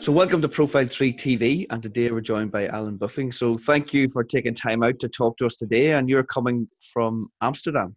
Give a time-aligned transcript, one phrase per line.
[0.00, 3.34] So, welcome to ProfileTree TV, and today we're joined by Alain Buffing.
[3.34, 5.92] So, thank you for taking time out to talk to us today.
[5.92, 7.94] And you're coming from Amsterdam.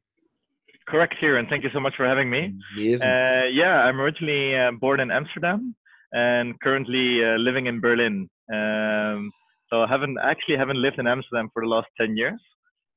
[0.85, 2.53] Correct here, and thank you so much for having me.
[2.77, 3.07] Amazing.
[3.07, 5.73] Uh, yeah, I'm originally uh, born in Amsterdam
[6.11, 8.27] and currently uh, living in Berlin.
[8.53, 9.31] Um,
[9.69, 12.41] so I haven't actually haven't lived in Amsterdam for the last ten years.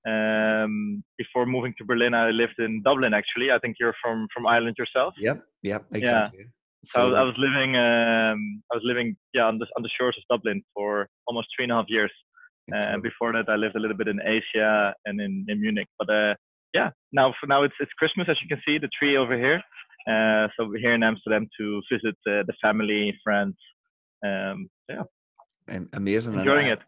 [0.05, 3.15] Um, before moving to Berlin, I lived in Dublin.
[3.15, 5.15] Actually, I think you're from from Ireland yourself.
[5.17, 6.41] Yep, yep, exactly.
[6.41, 6.47] Yeah.
[6.87, 9.91] So I was, I was living, um, I was living, yeah, on the on the
[9.99, 12.13] shores of Dublin for almost three and a half years.
[12.75, 15.87] Uh, before that, I lived a little bit in Asia and in, in Munich.
[15.99, 16.35] But uh,
[16.75, 19.61] yeah, now for now it's it's Christmas, as you can see the tree over here.
[20.09, 23.57] Uh, so we're here in Amsterdam to visit uh, the family, friends.
[24.25, 25.03] Um, yeah,
[25.93, 26.35] amazing.
[26.35, 26.81] Enjoying it.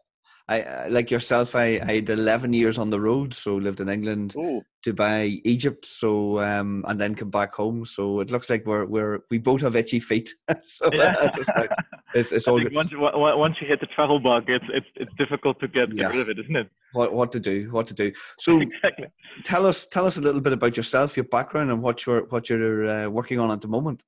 [0.50, 1.54] I like yourself.
[1.54, 4.62] I, I had eleven years on the road, so lived in England, Ooh.
[4.86, 5.84] Dubai, Egypt.
[5.84, 7.84] So um, and then come back home.
[7.84, 10.30] So it looks like we're we're we both have itchy feet.
[10.62, 11.30] so yeah.
[11.56, 11.70] like,
[12.14, 15.60] it's, it's all once, you- once you hit the travel bug, it's it's it's difficult
[15.60, 16.08] to get, get Yeah.
[16.08, 16.70] rid of it, isn't it?
[16.94, 18.12] what what to do, what to do.
[18.38, 19.08] So exactly.
[19.44, 22.48] tell us tell us a little bit about yourself, your background, and what you're what
[22.48, 24.02] you're uh, working on at the moment.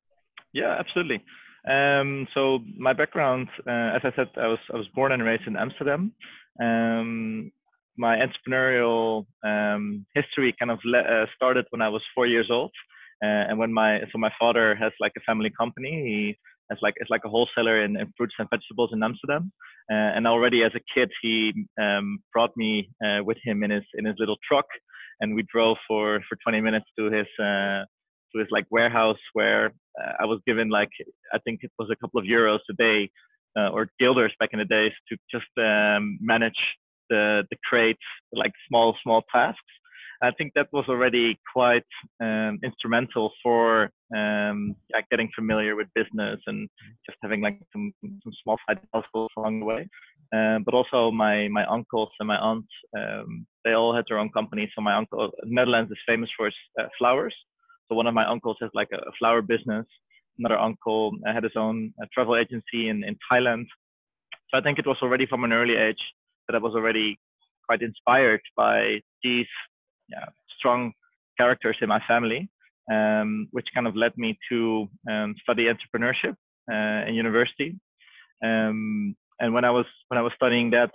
[0.52, 1.22] Yeah, absolutely.
[1.68, 5.46] Um, so my background, uh, as I said, I was I was born and raised
[5.46, 6.12] in Amsterdam.
[6.60, 7.52] Um,
[7.98, 12.72] my entrepreneurial um, history kind of le- uh, started when I was four years old,
[13.22, 15.90] uh, and when my so my father has like a family company.
[15.90, 16.38] He
[16.70, 19.52] has like is like a wholesaler in, in fruits and vegetables in Amsterdam.
[19.90, 23.82] Uh, and already as a kid, he um, brought me uh, with him in his
[23.94, 24.66] in his little truck,
[25.20, 27.82] and we drove for for 20 minutes to his uh,
[28.32, 29.72] to his like warehouse where
[30.20, 30.90] I was given like
[31.32, 33.10] I think it was a couple of euros a day
[33.58, 36.60] uh, or guilders back in the days to just um, manage
[37.08, 38.00] the the crates
[38.32, 39.60] like small small tasks.
[40.22, 41.86] I think that was already quite
[42.22, 46.68] um, instrumental for um, yeah, getting familiar with business and
[47.06, 49.88] just having like some some small side hustles along the way.
[50.32, 54.30] Um, but also my my uncles and my aunts, um, they all had their own
[54.30, 54.70] companies.
[54.74, 57.34] So my uncle, Netherlands is famous for its uh, flowers.
[57.90, 59.84] So one of my uncles has like a, flower business.
[60.38, 63.64] Another uncle uh, had his own uh, travel agency in, in Thailand.
[64.50, 65.98] So I think it was already from an early age
[66.46, 67.18] that I was already
[67.66, 69.46] quite inspired by these
[70.08, 70.26] yeah,
[70.58, 70.92] strong
[71.36, 72.48] characters in my family,
[72.92, 76.34] um, which kind of led me to um, study entrepreneurship
[76.72, 77.76] uh, in university.
[78.44, 80.90] Um, and when I was when I was studying that,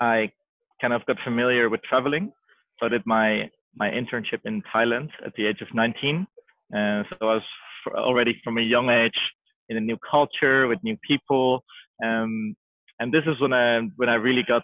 [0.00, 0.32] I
[0.80, 2.32] kind of got familiar with traveling.
[2.78, 6.26] So I did my my internship in Thailand at the age of 19.
[6.74, 7.42] Uh, so I was
[7.94, 9.18] already from a young age
[9.68, 11.64] in a new culture with new people.
[12.04, 12.54] Um,
[13.00, 14.62] and this is when I when I really got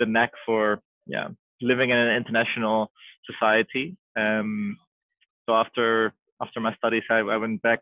[0.00, 1.28] the knack for yeah
[1.60, 2.90] living in an international
[3.30, 3.96] society.
[4.18, 4.76] Um,
[5.46, 6.12] so after
[6.42, 7.80] after my studies, I, I went back.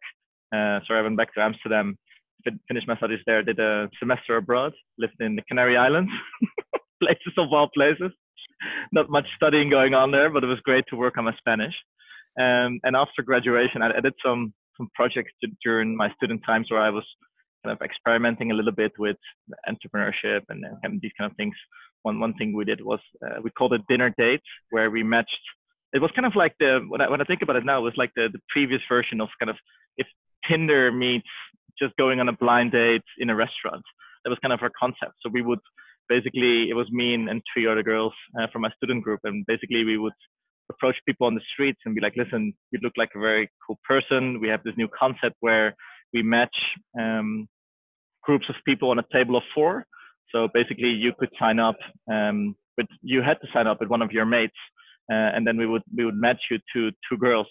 [0.52, 1.98] Uh, sorry, I went back to Amsterdam,
[2.44, 6.10] fin- finished my studies there, did a semester abroad, lived in the Canary Islands,
[7.02, 8.12] places of all places.
[8.92, 11.74] Not much studying going on there, but it was great to work on my Spanish.
[12.40, 16.82] Um, and after graduation, I, did some some projects to, during my student times where
[16.82, 17.04] I was
[17.64, 19.16] kind of experimenting a little bit with
[19.68, 21.54] entrepreneurship and, and these kind of things.
[22.02, 25.30] One one thing we did was uh, we called it dinner dates, where we matched.
[25.92, 27.82] It was kind of like the when I, when I think about it now, it
[27.82, 29.56] was like the, the previous version of kind of
[29.96, 30.06] if
[30.48, 31.28] Tinder meets
[31.80, 33.82] just going on a blind date in a restaurant.
[34.24, 35.14] That was kind of our concept.
[35.20, 35.60] So we would
[36.08, 39.44] basically it was me and, and three other girls uh, from my student group, and
[39.46, 40.12] basically we would
[40.70, 43.78] approach people on the streets and be like, listen, you look like a very cool
[43.86, 44.40] person.
[44.40, 45.74] We have this new concept where
[46.12, 46.56] we match
[46.98, 47.48] um,
[48.22, 49.84] groups of people on a table of four.
[50.30, 51.76] So basically, you could sign up,
[52.10, 54.56] um, but you had to sign up with one of your mates,
[55.12, 57.46] uh, and then we would we would match you to two girls,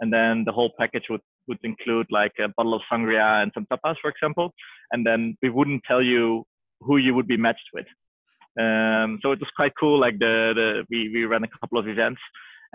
[0.00, 3.66] and then the whole package would would include like a bottle of sangria and some
[3.70, 4.54] tapas, for example,
[4.92, 6.44] and then we wouldn't tell you
[6.84, 7.86] who you would be matched with.
[8.60, 9.98] Um, so it was quite cool.
[9.98, 12.20] Like the, the we we ran a couple of events.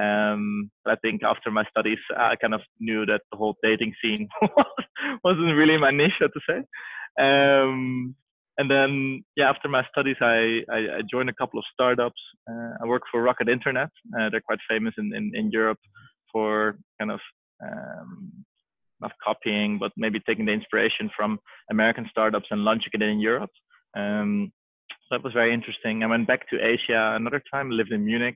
[0.02, 4.28] Um, I think after my studies, I kind of knew that the whole dating scene
[5.24, 6.62] wasn't really my niche, so to say.
[7.20, 8.16] Um,
[8.60, 12.20] and then, yeah, after my studies, I, I, I joined a couple of startups.
[12.50, 13.90] Uh, I work for Rocket Internet.
[14.20, 15.80] Uh, they're quite famous in, in, in Europe
[16.32, 17.20] for kind of
[17.64, 18.32] um,
[19.00, 21.40] not copying, but maybe taking the inspiration from
[21.70, 23.52] American startups and launching it in Europe.
[23.96, 24.52] Um,
[24.90, 26.04] so that was very interesting.
[26.04, 28.36] I went back to Asia another time, lived in Munich,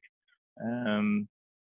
[0.64, 1.28] um,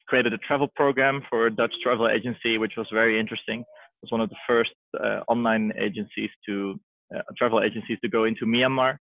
[0.08, 3.62] created a travel program for a Dutch travel agency, which was very interesting.
[3.62, 6.80] It was one of the first uh, online agencies to
[7.16, 8.98] uh, travel agencies to go into Myanmar,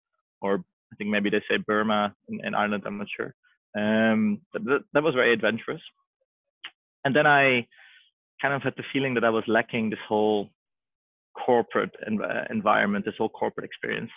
[0.42, 2.83] or I think maybe they say Burma in, in Ireland.
[2.86, 3.33] I'm not sure.
[3.77, 5.81] Um, that, that was very adventurous.
[7.04, 7.68] And then I
[8.42, 10.50] kind of had the feeling that I was lacking this whole
[11.45, 14.12] corporate env- environment, this whole corporate experience.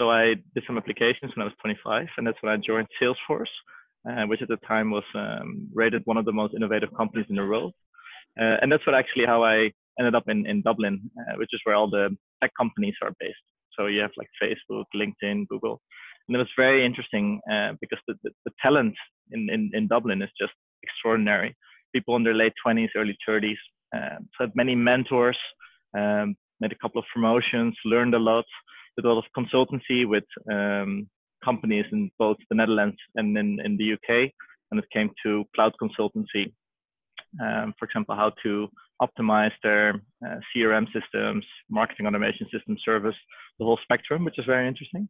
[0.00, 3.52] So I did some applications when I was 25, and that's when I joined Salesforce,
[4.08, 7.36] uh, which at the time was um, rated one of the most innovative companies in
[7.36, 7.74] the world.
[8.40, 11.60] Uh, and that's what actually how I ended up in, in Dublin, uh, which is
[11.64, 13.36] where all the tech companies are based.
[13.78, 15.82] So you have like Facebook, LinkedIn, Google.
[16.28, 18.94] And it was very interesting uh, because the, the, the, talent
[19.32, 21.54] in, in, in Dublin is just extraordinary.
[21.94, 23.58] People in their late 20s, early 30s.
[23.94, 25.36] Um, so I had many mentors,
[25.94, 28.46] um, made a couple of promotions, learned a lot,
[28.96, 31.08] did a lot of consultancy with um,
[31.44, 34.30] companies in both the Netherlands and in, in the UK
[34.68, 36.52] when it came to cloud consultancy.
[37.40, 38.68] Um, for example, how to
[39.00, 39.94] optimize their
[40.24, 43.14] uh, CRM systems, marketing automation system service,
[43.58, 45.08] the whole spectrum, which is very interesting.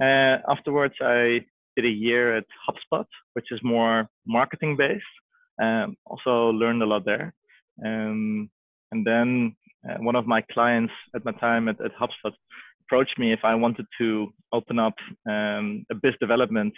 [0.00, 1.40] Uh, afterwards, I
[1.74, 5.04] did a year at HubSpot, which is more marketing based.
[5.60, 7.34] Um, also learned a lot there.
[7.84, 8.50] Um,
[8.92, 9.56] and then
[9.88, 12.32] uh, one of my clients at my time at, at HubSpot
[12.86, 14.94] approached me if I wanted to open up
[15.28, 16.74] um, a biz development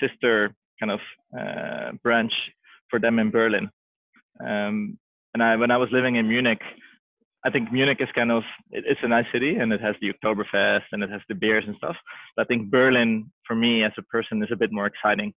[0.00, 1.00] sister kind of
[1.38, 2.32] uh, branch
[2.90, 3.68] for them in Berlin.
[4.40, 4.98] Um,
[5.34, 6.60] and I, when I was living in Munich,
[7.44, 10.84] I think Munich is kind of it's a nice city and it has the Oktoberfest
[10.92, 11.96] and it has the beers and stuff.
[12.36, 15.32] But I think Berlin for me as a person is a bit more exciting.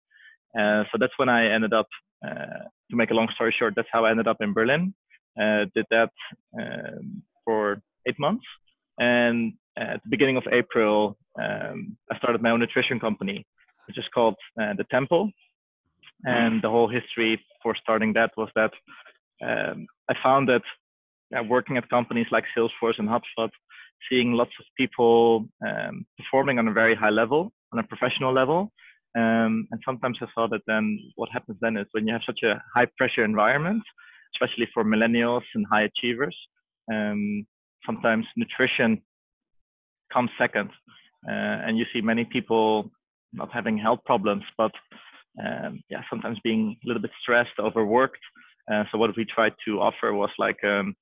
[0.58, 1.86] Uh, so that's when I ended up.
[2.26, 4.94] Uh, to make a long story short, that's how I ended up in Berlin.
[5.38, 6.10] Uh, did that
[6.58, 8.44] um, for eight months,
[8.98, 13.46] and at the beginning of April, um, I started my own nutrition company,
[13.86, 15.30] which is called uh, the Temple.
[16.24, 18.70] And the whole history for starting that was that
[19.44, 20.62] um, I found that
[21.36, 23.50] uh, working at companies like Salesforce and HubSpot,
[24.08, 28.72] seeing lots of people um, performing on a very high level, on a professional level.
[29.16, 32.40] Um, and sometimes I saw that then what happens then is when you have such
[32.42, 33.82] a high pressure environment,
[34.34, 36.36] especially for millennials and high achievers,
[36.92, 37.46] um,
[37.86, 39.00] sometimes nutrition
[40.14, 40.70] comes second.
[41.28, 42.90] Uh, and you see many people
[43.32, 44.72] not having health problems, but
[45.44, 48.24] um, yeah, sometimes being a little bit stressed, overworked.
[48.70, 50.94] Uh, so what we tried to offer was like a um,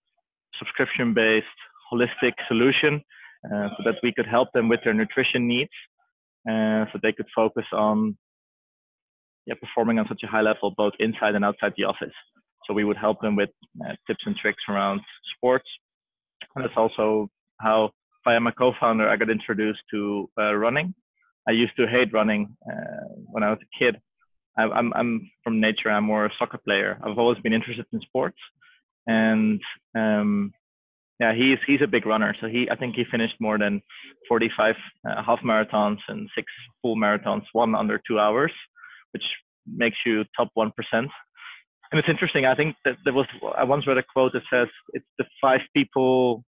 [0.58, 1.58] subscription-based
[1.92, 2.92] holistic solution
[3.46, 5.76] uh, so that we could help them with their nutrition needs,
[6.48, 8.16] uh, so they could focus on
[9.46, 12.14] yeah, performing on such a high level both inside and outside the office.
[12.66, 13.50] So we would help them with
[13.84, 15.00] uh, tips and tricks around
[15.36, 15.68] sports.
[16.54, 17.28] And that's also
[17.60, 17.90] how,
[18.24, 20.94] via my co-founder, I got introduced to uh, running.
[21.48, 24.00] I used to hate running uh, when I was a kid,
[24.56, 25.90] I, I'm I'm from nature.
[25.90, 26.98] I'm more a soccer player.
[27.02, 28.38] I've always been interested in sports,
[29.06, 29.60] and
[29.96, 30.52] um,
[31.20, 32.34] yeah, he's he's a big runner.
[32.40, 33.80] So he I think he finished more than
[34.28, 34.74] 45
[35.08, 36.46] uh, half marathons and six
[36.82, 38.52] full marathons, one under two hours,
[39.12, 39.24] which
[39.66, 41.10] makes you top one percent.
[41.90, 42.46] And it's interesting.
[42.46, 43.26] I think that there was
[43.56, 46.44] I once read a quote that says it's the five people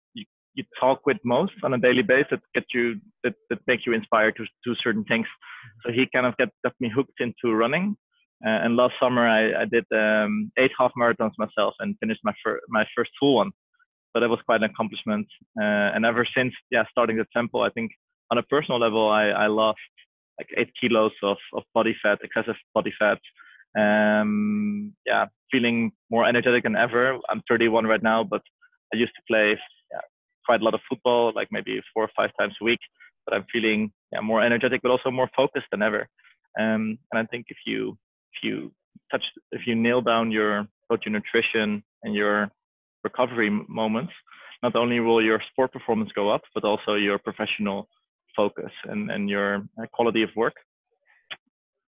[0.55, 3.93] you talk with most on a daily basis that get you that, that make you
[3.93, 5.27] inspired to do certain things.
[5.85, 7.97] So he kind of got, got me hooked into running.
[8.45, 12.33] Uh, and last summer I, I did um, eight half marathons myself and finished my
[12.45, 13.51] fir- my first full one.
[14.13, 15.27] So that was quite an accomplishment.
[15.59, 17.93] Uh, and ever since, yeah, starting the temple, I think
[18.31, 19.79] on a personal level, I, I lost
[20.39, 23.19] like eight kilos of, of body fat, excessive body fat.
[23.79, 27.19] Um, yeah, feeling more energetic than ever.
[27.31, 28.43] I'm 31 right now, but
[28.93, 29.59] I used to play
[30.47, 32.81] quite a lot of football, like maybe four or five times a week.
[33.25, 36.09] But I'm feeling yeah, more energetic, but also more focused than ever.
[36.59, 37.97] Um, and I think if you
[38.35, 38.73] if you
[39.11, 42.51] touch if you nail down your both your nutrition and your
[43.05, 44.13] recovery moments,
[44.63, 47.89] not only will your sport performance go up, but also your professional
[48.37, 50.55] focus and, and your uh, quality of work.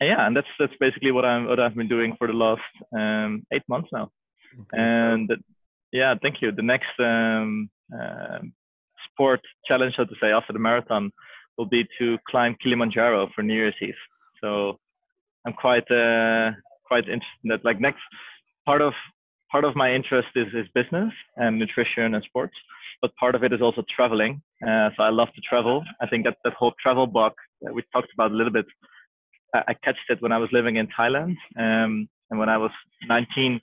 [0.00, 2.60] And yeah, and that's that's basically what I'm what I've been doing for the last
[2.96, 4.10] um, eight months now.
[4.54, 4.82] Okay.
[4.82, 5.30] And
[5.92, 6.52] yeah, thank you.
[6.52, 8.52] The next um, um,
[9.12, 11.10] sport challenge, so to say, after the marathon
[11.58, 13.94] will be to climb Kilimanjaro for New Year's Eve.
[14.40, 14.78] So
[15.46, 16.52] I'm quite uh,
[16.86, 17.64] quite interested in that.
[17.64, 18.00] Like next
[18.64, 18.92] part of
[19.50, 22.54] part of my interest is is business and nutrition and sports,
[23.02, 24.40] but part of it is also traveling.
[24.66, 25.84] Uh, so I love to travel.
[26.00, 28.66] I think that that whole travel bug that we talked about a little bit.
[29.54, 32.70] I, I catched it when I was living in Thailand, um, and when I was
[33.08, 33.60] 19,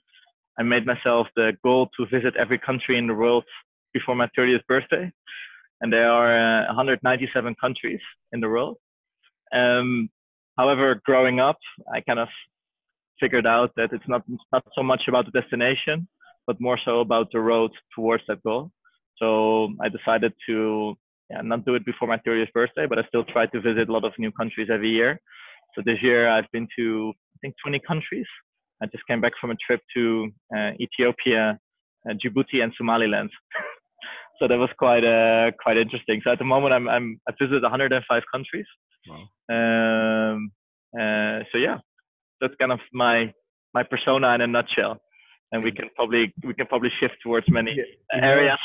[0.58, 3.44] I made myself the goal to visit every country in the world
[3.92, 5.10] before my 30th birthday,
[5.80, 8.00] and there are uh, 197 countries
[8.32, 8.76] in the world.
[9.52, 10.10] Um,
[10.58, 11.58] however, growing up,
[11.92, 12.28] I kind of
[13.18, 16.08] figured out that it's not not so much about the destination,
[16.46, 18.70] but more so about the road towards that goal.
[19.18, 20.96] So I decided to
[21.30, 23.92] yeah, not do it before my 30th birthday, but I still try to visit a
[23.92, 25.20] lot of new countries every year.
[25.74, 28.26] So this year I've been to I think 20 countries.
[28.82, 31.58] I just came back from a trip to uh, Ethiopia,
[32.08, 33.30] uh, Djibouti, and Somaliland.
[34.38, 36.20] so that was quite uh, quite interesting.
[36.24, 38.66] So at the moment, I'm I'm I visited 105 countries.
[39.08, 39.24] Wow.
[39.50, 40.52] Um,
[40.98, 41.78] uh, so yeah,
[42.40, 43.32] that's kind of my
[43.74, 45.00] my persona in a nutshell
[45.52, 47.84] and we can probably we can probably shift towards many yeah,
[48.24, 48.58] areas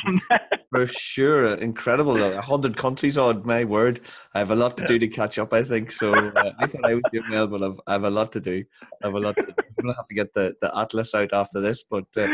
[0.72, 4.00] for sure incredible a hundred countries on my word
[4.34, 6.86] i have a lot to do to catch up i think so uh, i thought
[6.86, 8.64] i would do well but I've, I have a lot to do
[9.04, 9.36] I have a lot.
[9.36, 12.28] To, I'm gonna have to get the, the atlas out after this but uh,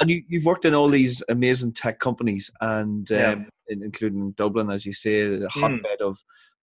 [0.00, 3.36] and you, you've worked in all these amazing tech companies and um, yeah.
[3.68, 5.60] including dublin as you say the hmm.
[5.60, 6.08] hotbed mm.
[6.08, 6.22] of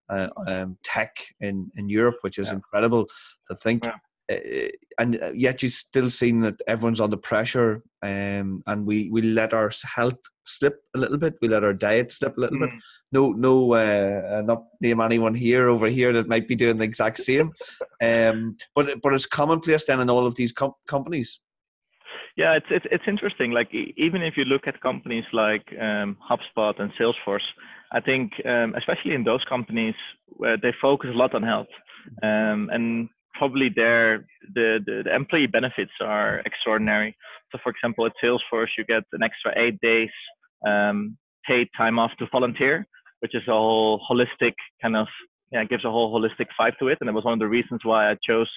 [0.09, 2.53] uh, um, tech in, in Europe, which is yeah.
[2.53, 3.07] incredible
[3.49, 3.83] to think.
[3.83, 3.95] Yeah.
[4.31, 4.67] Uh,
[4.99, 9.53] and uh, yet you still seeing that everyone's under pressure um, and we, we let
[9.53, 12.61] our health slip a little bit we let our diet slip a little mm.
[12.61, 12.69] bit
[13.11, 17.17] no no uh, not name anyone here over here that might be doing the exact
[17.17, 17.51] same.
[17.99, 21.39] Um, but but it's commonplace then in all of these com- companies.
[22.35, 23.49] Yeah it's, it's it's interesting.
[23.49, 27.47] Like even if you look at companies like um, hubspot and salesforce
[27.91, 29.95] i think um, especially in those companies
[30.27, 31.67] where they focus a lot on health.
[32.23, 37.15] Um, and probably there the, the, the, employee benefits are extraordinary.
[37.51, 40.09] So for example, at Salesforce, you get an extra eight days
[40.65, 42.85] um, paid time off to volunteer,
[43.19, 45.07] which is a whole holistic kind of,
[45.51, 46.97] yeah, gives a whole holistic vibe to it.
[46.99, 48.49] And it was one of the reasons why I chose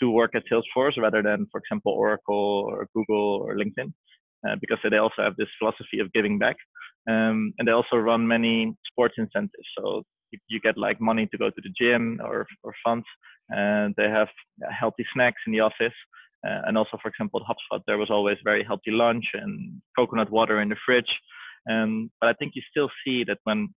[0.00, 3.92] to work at Salesforce rather than, for example, Oracle or Google or LinkedIn,
[4.48, 6.56] uh, because they also have this philosophy of giving back.
[7.08, 9.68] Um, and they also run many sports incentives.
[9.78, 10.02] So
[10.48, 13.06] you, get like money to go to the gym or, or funds
[13.50, 14.28] and they have
[14.70, 15.94] healthy snacks in the office.
[16.46, 20.30] Uh, and also, for example, at HubSpot, there was always very healthy lunch and coconut
[20.30, 21.12] water in the fridge.
[21.70, 23.68] Um, but I think you still see that when,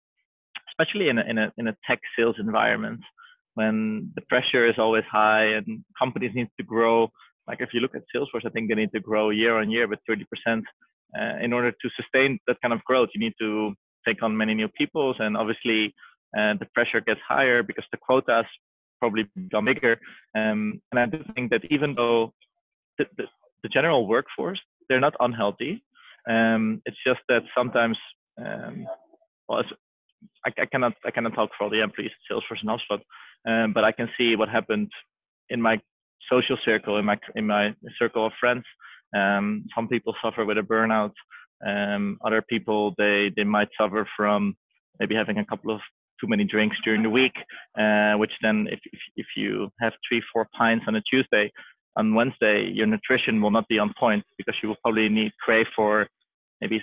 [0.71, 3.01] especially in a, in a, in a tech sales environment,
[3.55, 7.11] when the pressure is always high and companies need to grow,
[7.49, 9.89] like if you look at Salesforce, I think they need to grow year on year
[9.89, 10.63] with 30%.
[11.15, 13.75] Uh, in order to sustain that kind of growth, you need to
[14.07, 15.95] take on many new peoples, and obviously
[16.39, 18.47] uh, the pressure gets higher because the quotas
[19.01, 20.01] probably become bigger.
[20.37, 22.33] Um, and I do think that even though
[22.99, 23.25] the, the,
[23.63, 25.85] the general workforce, they're not unhealthy.
[26.29, 27.99] Um, it's just that sometimes,
[28.39, 28.87] um,
[29.49, 29.63] well,
[30.47, 33.03] I, I, cannot I cannot talk for all the employees at Salesforce and HubSpot,
[33.49, 34.91] um, but I can see what happened
[35.51, 35.81] in my
[36.31, 38.65] social circle, in my in my circle of friends.
[39.17, 41.13] Um, some people suffer with a burnout.
[41.67, 44.57] Um, other people they they might suffer from
[45.01, 45.81] maybe having a couple of
[46.23, 47.35] too many drinks during the week,
[47.79, 51.51] uh, which then if, if, if you have three, four pints on a Tuesday,
[51.97, 55.67] on Wednesday, your nutrition will not be on point because you will probably need crave
[55.77, 56.07] for
[56.61, 56.83] maybe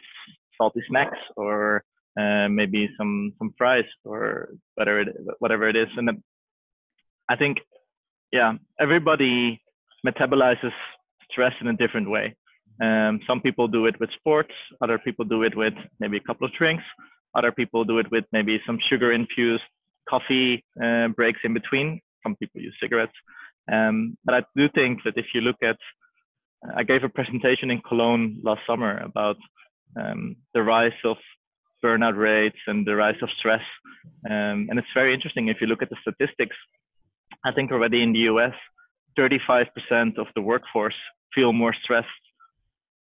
[0.58, 1.84] salty snacks or
[2.20, 5.08] uh, maybe some some fries or whatever it,
[5.40, 5.88] whatever it is.
[5.98, 6.10] And
[7.30, 7.58] I think,
[8.32, 9.62] yeah, everybody
[10.06, 10.74] metabolizes
[11.32, 12.36] stress in a different way.
[12.82, 16.48] Um, some people do it with sports, other people do it with maybe a couple
[16.48, 16.84] of drinks,
[17.36, 19.64] other people do it with maybe some sugar infused
[20.10, 22.02] coffee uh, breaks in between.
[22.24, 23.14] Some people use cigarettes.
[23.72, 25.78] Um, but I do think that if you look at,
[26.76, 29.38] I gave a presentation in Cologne last summer about
[30.00, 31.18] um, the rise of
[31.84, 33.62] burnout rates and the rise of stress.
[34.30, 36.56] Um, and it's very interesting if you look at the statistics.
[37.46, 38.54] I think already in the US,
[39.18, 40.96] 35% of the workforce
[41.34, 42.08] feel more stressed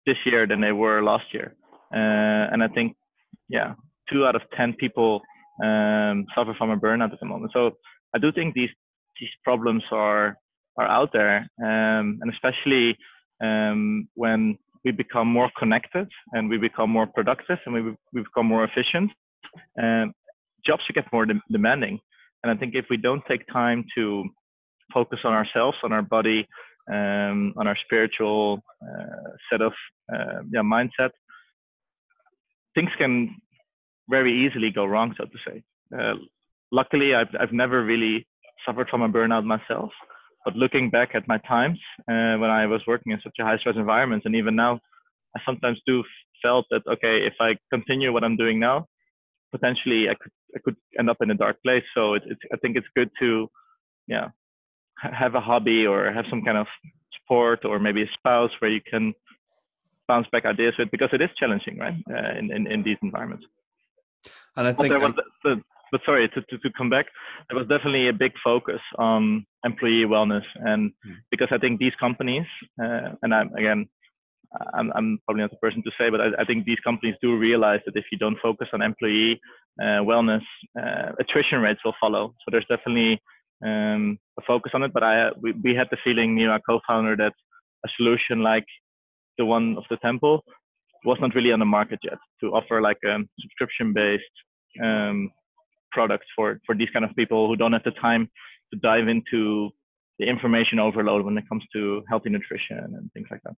[0.05, 1.55] this year than they were last year.
[1.93, 2.95] Uh, and I think,
[3.49, 3.73] yeah,
[4.11, 5.21] two out of 10 people
[5.63, 7.51] um, suffer from a burnout at the moment.
[7.53, 7.71] So
[8.15, 8.69] I do think these,
[9.19, 10.37] these problems are,
[10.77, 11.49] are out there.
[11.61, 12.97] Um, and especially
[13.43, 17.81] um, when we become more connected and we become more productive and we,
[18.13, 19.11] we become more efficient,
[19.81, 20.13] um,
[20.65, 21.99] jobs get more de- demanding.
[22.43, 24.25] And I think if we don't take time to
[24.93, 26.47] focus on ourselves, on our body,
[26.91, 29.73] um, on our spiritual uh, set of
[30.13, 31.09] uh, yeah, mindset,
[32.75, 33.35] things can
[34.09, 35.63] very easily go wrong, so to say.
[35.97, 36.15] Uh,
[36.71, 38.27] luckily, I've, I've never really
[38.65, 39.91] suffered from a burnout myself.
[40.45, 43.57] But looking back at my times uh, when I was working in such a high
[43.57, 44.79] stress environment, and even now,
[45.35, 46.03] I sometimes do
[46.41, 48.87] felt that okay, if I continue what I'm doing now,
[49.51, 51.83] potentially I could I could end up in a dark place.
[51.93, 53.49] So I think it's good to,
[54.07, 54.29] yeah,
[54.97, 56.67] have a hobby or have some kind of
[57.21, 59.13] sport or maybe a spouse where you can
[60.07, 61.95] bounce back ideas with because it is challenging, right?
[62.09, 63.45] Uh, in, in in these environments.
[64.55, 67.05] And I think but, was, the, but sorry to, to, to come back,
[67.49, 71.15] there was definitely a big focus on employee wellness, and mm.
[71.31, 72.45] because I think these companies,
[72.81, 73.87] uh, and I'm again,
[74.73, 77.37] I'm, I'm probably not the person to say, but I, I, think these companies do
[77.37, 79.39] realize that if you don't focus on employee
[79.81, 80.43] uh, wellness,
[80.79, 82.33] uh, attrition rates will follow.
[82.39, 83.21] So there's definitely
[83.65, 84.93] um, a focus on it.
[84.93, 87.33] But I we, we had the feeling, me and our co-founder, that
[87.85, 88.65] a solution like
[89.37, 90.43] the one of the temple
[91.07, 94.35] was not really on the market yet to offer like a subscription based
[94.83, 95.31] um,
[95.91, 98.29] product for for these kind of people who don't have the time
[98.71, 99.71] to dive into
[100.19, 103.55] the information overload when it comes to healthy nutrition and things like that.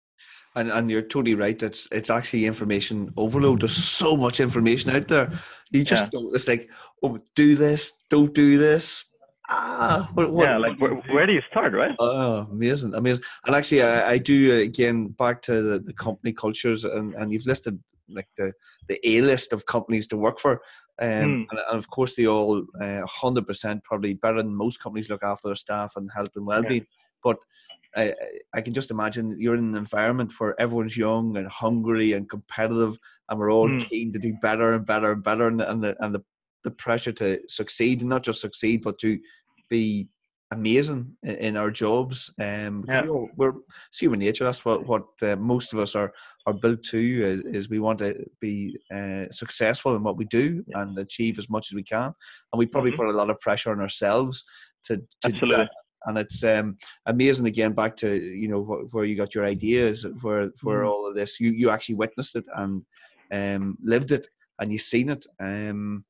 [0.55, 1.61] And and you're totally right.
[1.69, 3.61] It's it's actually information overload.
[3.61, 5.31] There's so much information out there.
[5.71, 6.09] You just yeah.
[6.11, 6.35] don't.
[6.35, 6.69] It's like,
[7.01, 9.05] oh, do this, don't do this.
[9.51, 10.57] Ah, what, what, yeah.
[10.57, 11.95] Like where, where do you start, right?
[11.99, 13.23] Oh, amazing, amazing.
[13.45, 17.33] And actually, I, I do uh, again back to the, the company cultures, and and
[17.33, 18.53] you've listed like the
[18.87, 20.61] the A list of companies to work for.
[21.01, 21.45] Um, mm.
[21.49, 25.09] and, and, of course, they all uh, hundred uh, percent probably better than most companies
[25.09, 26.81] look after their staff and health and well-being.
[26.81, 26.87] Yeah.
[27.23, 27.37] But
[27.95, 28.13] I,
[28.53, 32.99] I can just imagine you're in an environment where everyone's young and hungry and competitive,
[33.29, 33.83] and we're all mm.
[33.87, 36.23] keen to do better and better and better, and, and the and the
[36.63, 39.19] the pressure to succeed, not just succeed, but to
[39.69, 40.09] be
[40.51, 42.33] amazing in, our jobs.
[42.39, 43.05] Um, yeah.
[43.05, 43.53] we're, we're
[43.97, 44.43] human nature.
[44.43, 46.11] That's what what uh, most of us are
[46.45, 46.97] are built to.
[46.99, 50.81] Is, is we want to be uh, successful in what we do yeah.
[50.81, 52.13] and achieve as much as we can.
[52.51, 53.01] And we probably mm-hmm.
[53.01, 54.43] put a lot of pressure on ourselves
[54.85, 55.69] to, to Absolutely.
[56.05, 60.05] And it's um, amazing again back to you know wh- where you got your ideas,
[60.21, 60.89] where where mm.
[60.89, 62.83] all of this you you actually witnessed it and
[63.31, 64.25] um, lived it
[64.59, 65.25] and you seen it.
[65.39, 66.05] Um,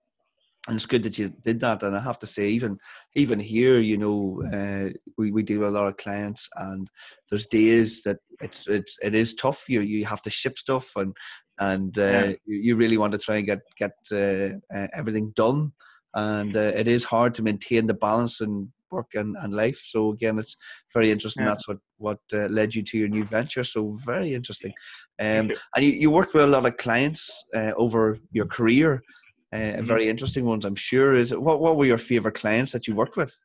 [0.70, 1.82] and it's good that you did that.
[1.82, 2.78] And I have to say, even
[3.16, 6.88] even here, you know, uh, we we deal with a lot of clients, and
[7.30, 9.68] there's days that it's it's it is tough.
[9.68, 11.18] You you have to ship stuff, and
[11.58, 12.28] and uh, yeah.
[12.46, 15.72] you, you, really want to try and get get uh, uh everything done,
[16.14, 19.82] and uh, it is hard to maintain the balance in work and, and life.
[19.84, 20.56] So again, it's
[20.94, 21.46] very interesting.
[21.46, 21.50] Yeah.
[21.50, 23.64] That's what what uh, led you to your new venture.
[23.64, 24.74] So very interesting.
[25.20, 29.02] Um, and you, you work with a lot of clients over your career
[29.52, 29.86] uh, mm-hmm.
[29.86, 31.16] very interesting ones, I'm sure.
[31.16, 33.36] Is it, what what were your favorite clients that you worked with?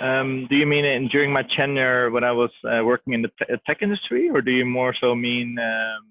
[0.00, 3.30] Um, do you mean in, during my tenure when I was uh, working in the
[3.38, 6.10] te- tech industry, or do you more so mean um,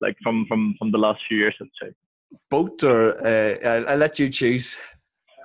[0.00, 1.90] like from from from the last few years, let's say?
[2.50, 4.76] Both, or uh, I'll, I'll, let you choose.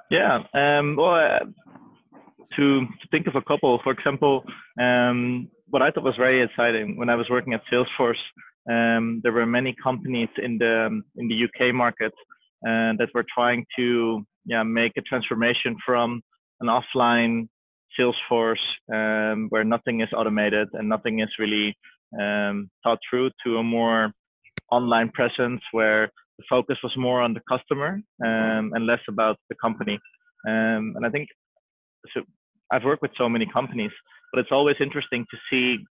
[0.10, 0.44] Yeah.
[0.54, 1.40] Um, well, uh,
[2.56, 4.44] to, to think of a couple, for example,
[4.80, 8.22] um, what I thought was very exciting when I was working at Salesforce.
[8.70, 12.14] Um, there were many companies in the in the UK market
[12.64, 16.22] and that we're trying to yeah make a transformation from
[16.62, 17.48] an offline
[17.98, 18.62] sales force
[18.94, 21.76] um, where nothing is automated and nothing is really
[22.20, 24.12] um, thought through to a more
[24.72, 29.56] online presence where the focus was more on the customer um, and less about the
[29.62, 30.00] company.
[30.48, 31.28] Um, and I think
[32.14, 32.22] so.
[32.72, 33.92] I've worked with so many companies,
[34.32, 35.84] but it's always interesting to see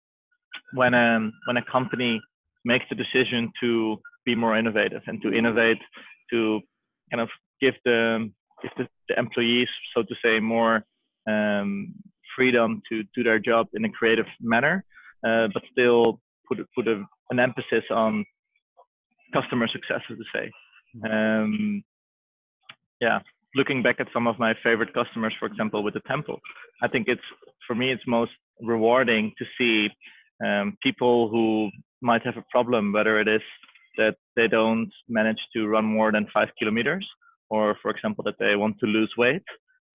[0.74, 2.20] when a um, when a company
[2.64, 5.78] makes the decision to be more innovative and to innovate
[6.32, 6.60] to
[7.10, 7.28] kind of
[7.60, 8.30] give the
[8.62, 10.84] give the, the employees, so to say, more
[11.28, 11.94] um,
[12.36, 14.84] freedom to do their job in a creative manner,
[15.26, 18.24] uh, but still put put a, an emphasis on
[19.32, 20.50] customer success, so to say.
[20.96, 21.12] Mm-hmm.
[21.12, 21.84] Um,
[23.00, 23.20] yeah,
[23.54, 26.38] looking back at some of my favorite customers, for example, with the temple,
[26.82, 27.28] I think it's
[27.66, 29.88] for me it's most rewarding to see
[30.44, 31.70] um, people who
[32.02, 33.42] might have a problem, whether it is
[33.96, 37.06] that they don't manage to run more than five kilometers,
[37.48, 39.42] or for example, that they want to lose weight,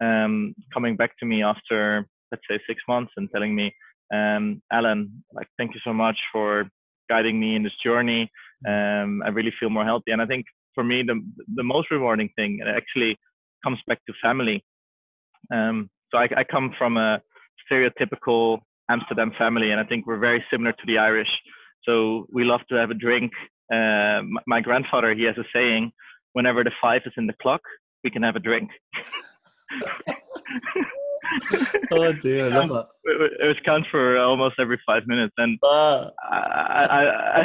[0.03, 3.73] um, coming back to me after, let's say, six months and telling me,
[4.13, 6.69] um, Alain, like, thank you so much for
[7.09, 8.29] guiding me in this journey.
[8.67, 10.11] Um, I really feel more healthy.
[10.11, 11.21] And I think for me, the,
[11.55, 13.17] the most rewarding thing actually
[13.63, 14.63] comes back to family.
[15.53, 17.21] Um, so I, I come from a
[17.71, 21.29] stereotypical Amsterdam family, and I think we're very similar to the Irish.
[21.83, 23.31] So we love to have a drink
[23.73, 25.91] uh, my grandfather, he has a saying,
[26.33, 27.61] whenever the five is in the clock,
[28.03, 28.69] we can have a drink.
[31.91, 32.87] oh dear, I love that.
[33.05, 37.43] It, was count for almost every five minutes, and uh, I, I, I,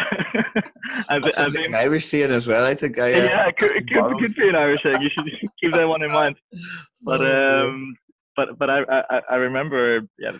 [1.16, 2.64] I, I, an Irish saying as well.
[2.64, 3.12] I think I.
[3.12, 5.00] Uh, yeah, it could, it could, could, be an Irish saying.
[5.00, 5.24] You should
[5.61, 6.37] keep that one in mind.
[7.02, 7.96] But oh, um,
[8.37, 10.33] but but I, I I remember yeah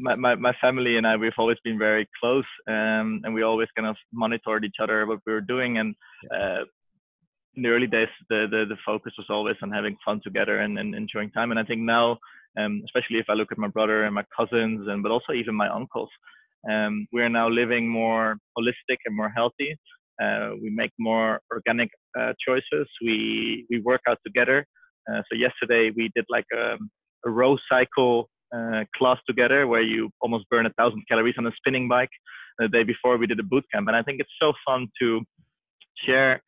[0.00, 3.68] my, my, my family and I, we've always been very close, um, and we always
[3.76, 5.78] kind of monitored each other what we were doing.
[5.78, 5.94] And
[6.34, 6.62] uh,
[7.54, 10.78] in the early days, the, the, the focus was always on having fun together and,
[10.78, 11.50] and enjoying time.
[11.50, 12.18] And I think now,
[12.58, 15.54] um, especially if I look at my brother and my cousins, and but also even
[15.54, 16.08] my uncles,
[16.70, 19.76] um, we are now living more holistic and more healthy.
[20.22, 22.88] Uh, we make more organic uh, choices.
[23.02, 24.66] We we work out together.
[25.10, 26.76] Uh, so yesterday we did like a,
[27.24, 31.52] a row cycle uh, class together where you almost burn a thousand calories on a
[31.56, 32.10] spinning bike.
[32.58, 35.22] The day before we did a boot camp, and I think it's so fun to
[36.04, 36.42] share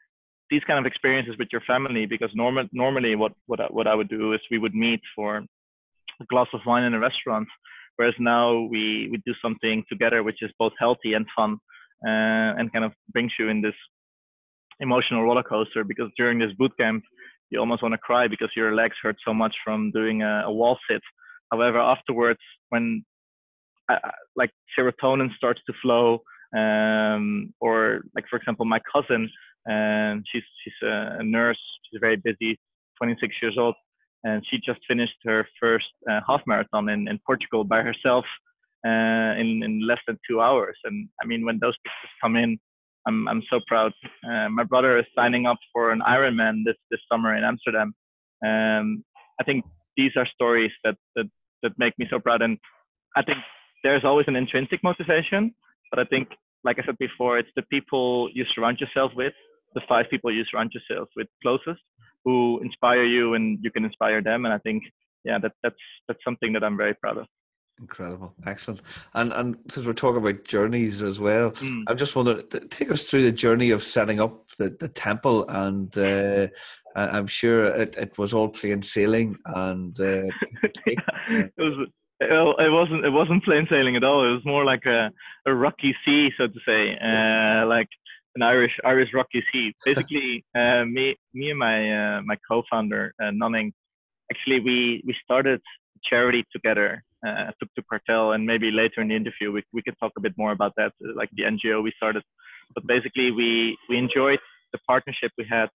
[0.51, 3.95] these kind of experiences with your family because normal, normally what what I, what I
[3.95, 7.49] would do is we would meet for a glass of wine in a restaurant,
[7.97, 11.59] whereas now we we do something together which is both healthy and fun.
[12.07, 13.79] uh, and kind of brings you in this
[14.81, 17.05] emotional roller coaster because during this boot camp
[17.51, 20.53] you almost want to cry because your legs hurt so much from doing a, a
[20.53, 21.03] wall sit.
[21.53, 23.05] However, afterwards, when
[23.91, 23.99] uh,
[24.37, 26.23] like serotonin starts to flow,
[26.57, 29.29] um, or like for example, my cousin,
[29.71, 31.61] um, she's she's a nurse.
[31.85, 32.59] She's very busy,
[32.99, 33.75] 26 years old,
[34.25, 38.25] and she just finished her first uh, half marathon in, in Portugal by herself
[38.87, 40.79] uh, in in less than two hours.
[40.85, 42.59] And I mean, when those pictures come in,
[43.07, 43.93] I'm I'm so proud.
[44.27, 47.95] Uh, my brother is signing up for an Ironman this this summer in Amsterdam.
[48.45, 49.05] Um,
[49.41, 49.65] I think
[49.97, 51.27] these are stories that that
[51.63, 52.43] that make me so proud.
[52.43, 52.59] And
[53.17, 53.39] I think
[53.83, 55.55] there's always an intrinsic motivation,
[55.91, 56.29] but I think,
[56.65, 59.33] like I said before, it's the people you surround yourself with,
[59.75, 61.83] the five people you surround yourself with closest,
[62.25, 64.45] who inspire you, and you can inspire them.
[64.45, 64.85] And I think,
[65.25, 67.27] yeah, that that's that's something that I'm very proud of.
[67.81, 68.83] Incredible, excellent.
[69.15, 71.83] And and since we're talking about journeys as well, mm.
[71.89, 75.49] I'm just wondering, take us through the journey of setting up the, the temple.
[75.49, 76.49] And uh,
[76.95, 79.37] I'm sure it, it was all plain sailing.
[79.47, 80.29] And uh,
[80.87, 81.89] it was
[82.21, 84.29] it wasn't it wasn't plain sailing at all.
[84.29, 85.11] It was more like a,
[85.47, 87.89] a rocky sea, so to say, uh, like
[88.37, 89.75] an Irish Irish rocky sea.
[89.85, 93.73] Basically, uh, me me and my uh, my co-founder uh, Nonning,
[94.31, 95.61] actually we we started
[96.05, 99.99] charity together uh, Tuk Tuk Cartel, and maybe later in the interview we we could
[99.99, 102.23] talk a bit more about that, like the NGO we started.
[102.75, 104.41] But basically, we we enjoyed
[104.73, 105.69] the partnership we had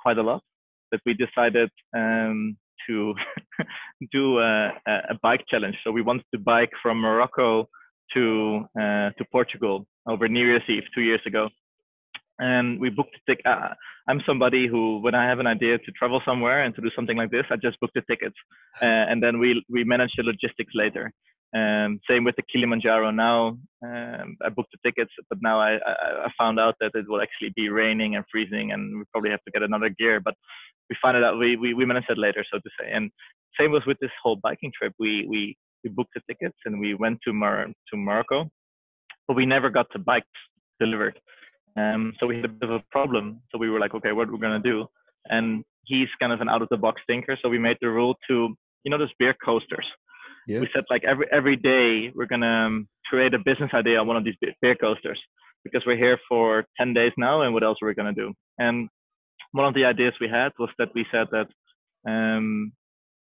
[0.00, 0.42] quite a lot.
[0.90, 3.14] That we decided um, to
[4.12, 5.76] do a, a, bike challenge.
[5.84, 7.68] So we wanted to bike from Morocco
[8.14, 11.50] to uh, to Portugal over New Year's Eve two years ago
[12.38, 13.46] and we booked a ticket.
[13.46, 13.74] Uh,
[14.08, 17.16] I'm somebody who, when I have an idea to travel somewhere and to do something
[17.16, 18.36] like this, I just book the tickets,
[18.82, 21.12] uh, and then we we manage the logistics later.
[21.56, 23.10] Um, same with the Kilimanjaro.
[23.10, 27.08] Now um, I booked the tickets, but now I, I, I found out that it
[27.08, 30.20] will actually be raining and freezing, and we probably have to get another gear.
[30.20, 30.34] But
[30.90, 31.38] we found it out.
[31.38, 32.90] We we, we managed it later, so to say.
[32.92, 33.10] And
[33.58, 34.92] same was with this whole biking trip.
[34.98, 38.48] We we we booked the tickets and we went to Mar to Morocco,
[39.26, 40.26] but we never got the bikes
[40.80, 41.18] delivered.
[41.78, 43.40] Um, so we had a bit of a problem.
[43.50, 44.86] So we were like, okay, what are we gonna do?
[45.26, 47.36] And he's kind of an out of the box thinker.
[47.42, 49.86] So we made the rule to, you know, those beer coasters.
[50.46, 50.60] Yeah.
[50.60, 54.16] We said like every every day we're gonna um, create a business idea on one
[54.16, 55.20] of these beer coasters
[55.64, 58.32] because we're here for 10 days now, and what else are we gonna do?
[58.58, 58.88] And
[59.52, 61.48] one of the ideas we had was that we said that
[62.08, 62.72] um,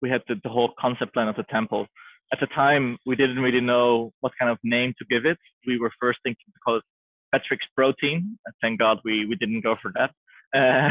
[0.02, 1.88] we had the, the whole concept plan of the temple.
[2.32, 5.38] At the time, we didn't really know what kind of name to give it.
[5.66, 6.84] We were first thinking to call it
[7.32, 8.38] Patrick's protein.
[8.62, 10.12] Thank God we, we didn't go for that.
[10.56, 10.90] Uh,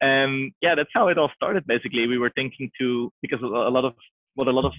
[0.00, 1.66] and yeah, that's how it all started.
[1.66, 3.94] Basically, we were thinking to because a lot of
[4.34, 4.72] what a lot of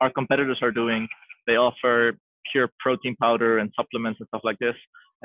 [0.00, 1.08] our competitors are doing,
[1.46, 2.16] they offer
[2.52, 4.74] pure protein powder and supplements and stuff like this.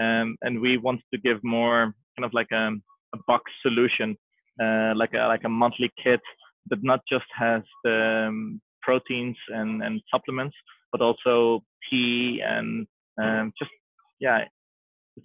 [0.01, 2.71] Um, and we wanted to give more kind of like a,
[3.13, 4.15] a box solution,
[4.61, 6.21] uh, like a like a monthly kit
[6.69, 10.55] that not just has the um, proteins and, and supplements,
[10.91, 12.87] but also tea and
[13.21, 13.71] um, just
[14.19, 14.45] yeah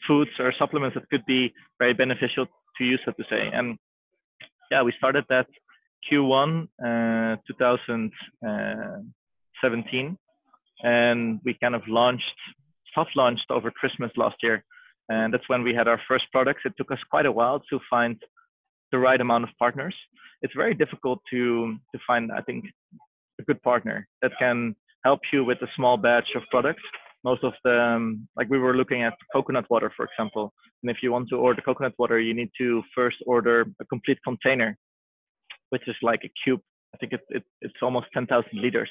[0.07, 2.47] foods or supplements that could be very beneficial
[2.77, 3.49] to you, so to say.
[3.53, 3.79] And
[4.71, 5.47] yeah, we started that
[6.11, 10.19] Q1 uh, 2017,
[10.83, 12.25] and we kind of launched,
[12.95, 14.63] soft launched over Christmas last year,
[15.09, 16.61] and that's when we had our first products.
[16.65, 18.23] It took us quite a while to find
[18.93, 19.95] the right amount of partners.
[20.43, 22.67] It's very difficult to to find, I think,
[23.41, 26.83] a good partner that can help you with a small batch of products
[27.25, 30.53] most of the um, like we were looking at coconut water for example.
[30.83, 34.19] And if you want to order coconut water you need to first order a complete
[34.25, 34.77] container
[35.71, 36.61] which is like a cube.
[36.95, 38.91] I think it, it it's almost 10,000 liters.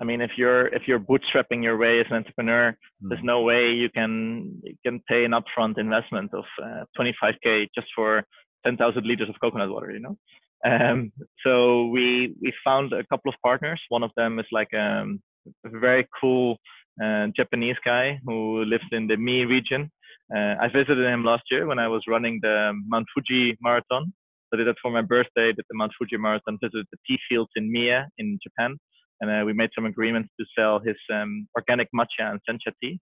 [0.00, 3.08] I mean if you're if you're bootstrapping your way as an entrepreneur mm.
[3.08, 7.88] there's no way you can you can pay an upfront investment of uh, 25k just
[7.94, 8.24] for
[8.64, 10.16] 10,000 liters of coconut water you know?
[10.64, 11.12] Um,
[11.44, 13.80] so we we found a couple of partners.
[13.88, 15.20] One of them is like um,
[15.66, 16.56] a very cool
[17.02, 19.90] uh, Japanese guy who lives in the Mie region.
[20.34, 24.12] Uh, I visited him last year when I was running the Mount Fuji Marathon.
[24.52, 27.50] I did that for my birthday, did the Mount Fuji Marathon, visited the tea fields
[27.56, 28.76] in Mie in Japan,
[29.20, 33.00] and uh, we made some agreements to sell his um, organic matcha and sencha tea.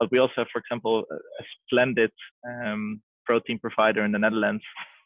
[0.00, 2.10] But we also have, for example, a splendid
[2.48, 4.62] um, protein provider in the Netherlands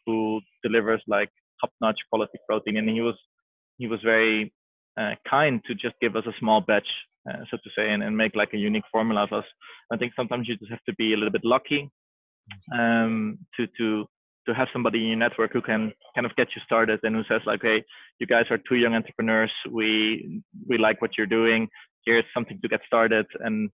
[0.07, 3.16] who delivers like top-notch quality protein, and he was
[3.79, 4.53] he was very
[5.01, 6.88] uh, kind to just give us a small batch
[7.28, 9.44] uh, so to say, and, and make like a unique formula of us.
[9.92, 11.90] I think sometimes you just have to be a little bit lucky
[12.72, 14.06] um, to to
[14.46, 17.22] to have somebody in your network who can kind of get you started and who
[17.28, 17.85] says like, hey,
[18.18, 19.52] you guys are two young entrepreneurs.
[19.70, 21.68] We we like what you're doing.
[22.06, 23.26] Here's something to get started.
[23.40, 23.70] And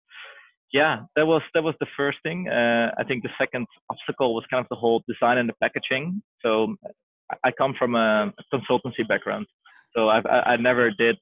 [0.73, 2.49] yeah, that was that was the first thing.
[2.49, 6.21] Uh, I think the second obstacle was kind of the whole design and the packaging.
[6.41, 6.75] So
[7.43, 9.45] I come from a consultancy background,
[9.95, 11.17] so I've, I, I never did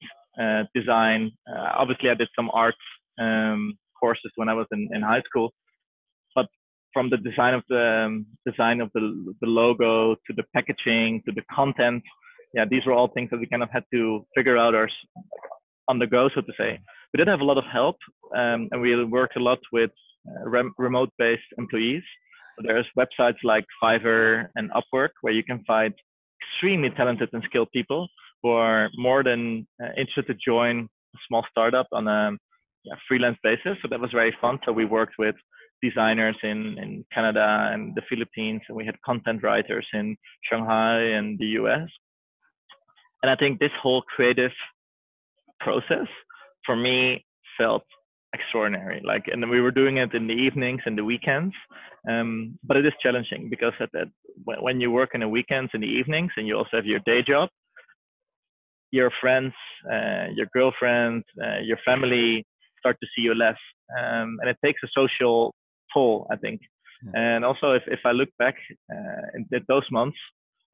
[0.74, 1.30] design.
[1.48, 2.74] Uh, obviously, I did some art
[3.20, 5.52] um, courses when I was in, in high school,
[6.34, 6.46] but
[6.92, 11.32] from the design of the um, design of the the logo to the packaging to
[11.32, 12.02] the content,
[12.54, 14.88] yeah, these were all things that we kind of had to figure out our
[15.88, 16.78] on the go, so to say.
[17.12, 17.96] We did have a lot of help,
[18.36, 19.90] um, and we worked a lot with
[20.28, 22.02] uh, rem- remote-based employees.
[22.56, 25.92] So there's websites like Fiverr and Upwork where you can find
[26.42, 28.08] extremely talented and skilled people
[28.44, 32.30] who are more than uh, interested to join a small startup on a
[32.84, 33.78] yeah, freelance basis.
[33.80, 34.58] So that was very fun.
[34.66, 35.34] So we worked with
[35.82, 40.14] designers in, in Canada and the Philippines, and we had content writers in
[40.48, 41.88] Shanghai and the US.
[43.22, 44.52] And I think this whole creative
[45.60, 46.06] process
[46.66, 47.24] for me
[47.56, 47.84] felt
[48.34, 49.00] extraordinary.
[49.02, 51.54] Like, and we were doing it in the evenings and the weekends.
[52.10, 54.08] Um, but it is challenging because at that,
[54.44, 57.22] when you work in the weekends and the evenings, and you also have your day
[57.26, 57.48] job,
[58.94, 59.52] your friends,
[59.92, 62.46] uh, your girlfriend, uh, your family
[62.78, 63.60] start to see you less,
[63.98, 65.52] um, and it takes a social
[65.92, 66.60] toll, I think.
[66.60, 67.10] Yeah.
[67.22, 68.56] And also, if, if I look back
[68.94, 70.18] uh, in, in those months,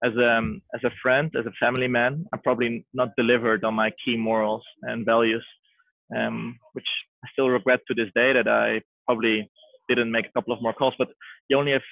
[0.04, 3.74] as a um, as a friend, as a family man, I probably not delivered on
[3.74, 5.46] my key morals and values,
[6.16, 6.90] um, which
[7.24, 9.50] I still regret to this day that I probably
[9.88, 10.94] didn't make a couple of more calls.
[10.98, 11.08] But
[11.48, 11.88] you only have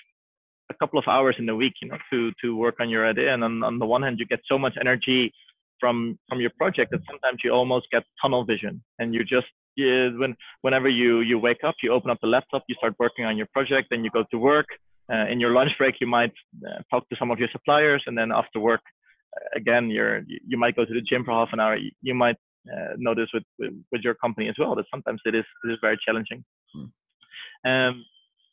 [0.70, 3.32] a couple of hours in the week, you know, to to work on your idea.
[3.34, 5.32] And on, on the one hand, you get so much energy
[5.80, 10.16] from from your project that sometimes you almost get tunnel vision, and you just you,
[10.18, 13.36] when whenever you you wake up, you open up the laptop, you start working on
[13.36, 14.66] your project, then you go to work
[15.12, 16.32] uh, in your lunch break, you might
[16.66, 18.80] uh, talk to some of your suppliers, and then after work,
[19.36, 21.76] uh, again, you're you might go to the gym for half an hour.
[21.76, 22.36] You, you might
[22.70, 25.78] uh, notice with, with, with your company as well that sometimes it is it is
[25.80, 26.44] very challenging.
[26.74, 27.70] Hmm.
[27.70, 28.04] Um,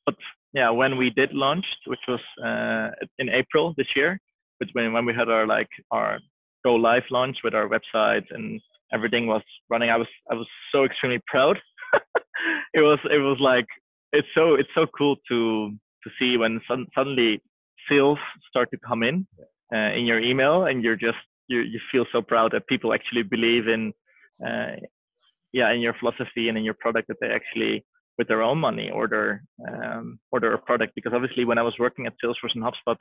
[0.05, 0.15] but
[0.53, 4.19] yeah, when we did launch, which was uh, in April this year,
[4.59, 6.19] which when when we had our like our
[6.65, 8.60] go live launch with our website and
[8.91, 11.58] everything was running, I was I was so extremely proud.
[12.73, 13.67] it was it was like
[14.12, 15.71] it's so it's so cool to
[16.04, 16.62] to see when
[16.95, 17.41] suddenly
[17.89, 19.28] sales start to come in
[19.73, 23.23] uh, in your email and you're just you, you feel so proud that people actually
[23.23, 23.93] believe in
[24.45, 24.75] uh,
[25.54, 27.84] yeah in your philosophy and in your product that they actually
[28.17, 32.06] with their own money order um, order a product because obviously when I was working
[32.06, 32.97] at Salesforce and HubSpot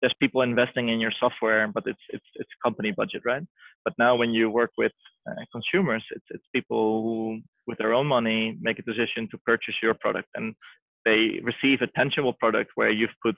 [0.00, 3.44] there's people investing in your software but it's it's it's company budget right
[3.84, 4.92] but now when you work with
[5.28, 9.74] uh, consumers it's it's people who with their own money make a decision to purchase
[9.82, 10.54] your product and
[11.04, 13.36] they receive a tangible product where you've put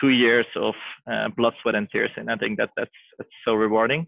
[0.00, 0.74] two years of
[1.10, 2.28] uh, blood, sweat, and tears in.
[2.28, 4.06] I think that that's, that's so rewarding.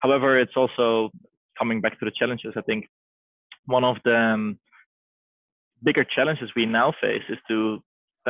[0.00, 1.10] However, it's also
[1.58, 2.54] coming back to the challenges.
[2.56, 2.86] I think
[3.66, 4.58] one of the um,
[5.82, 7.82] bigger challenges we now face is to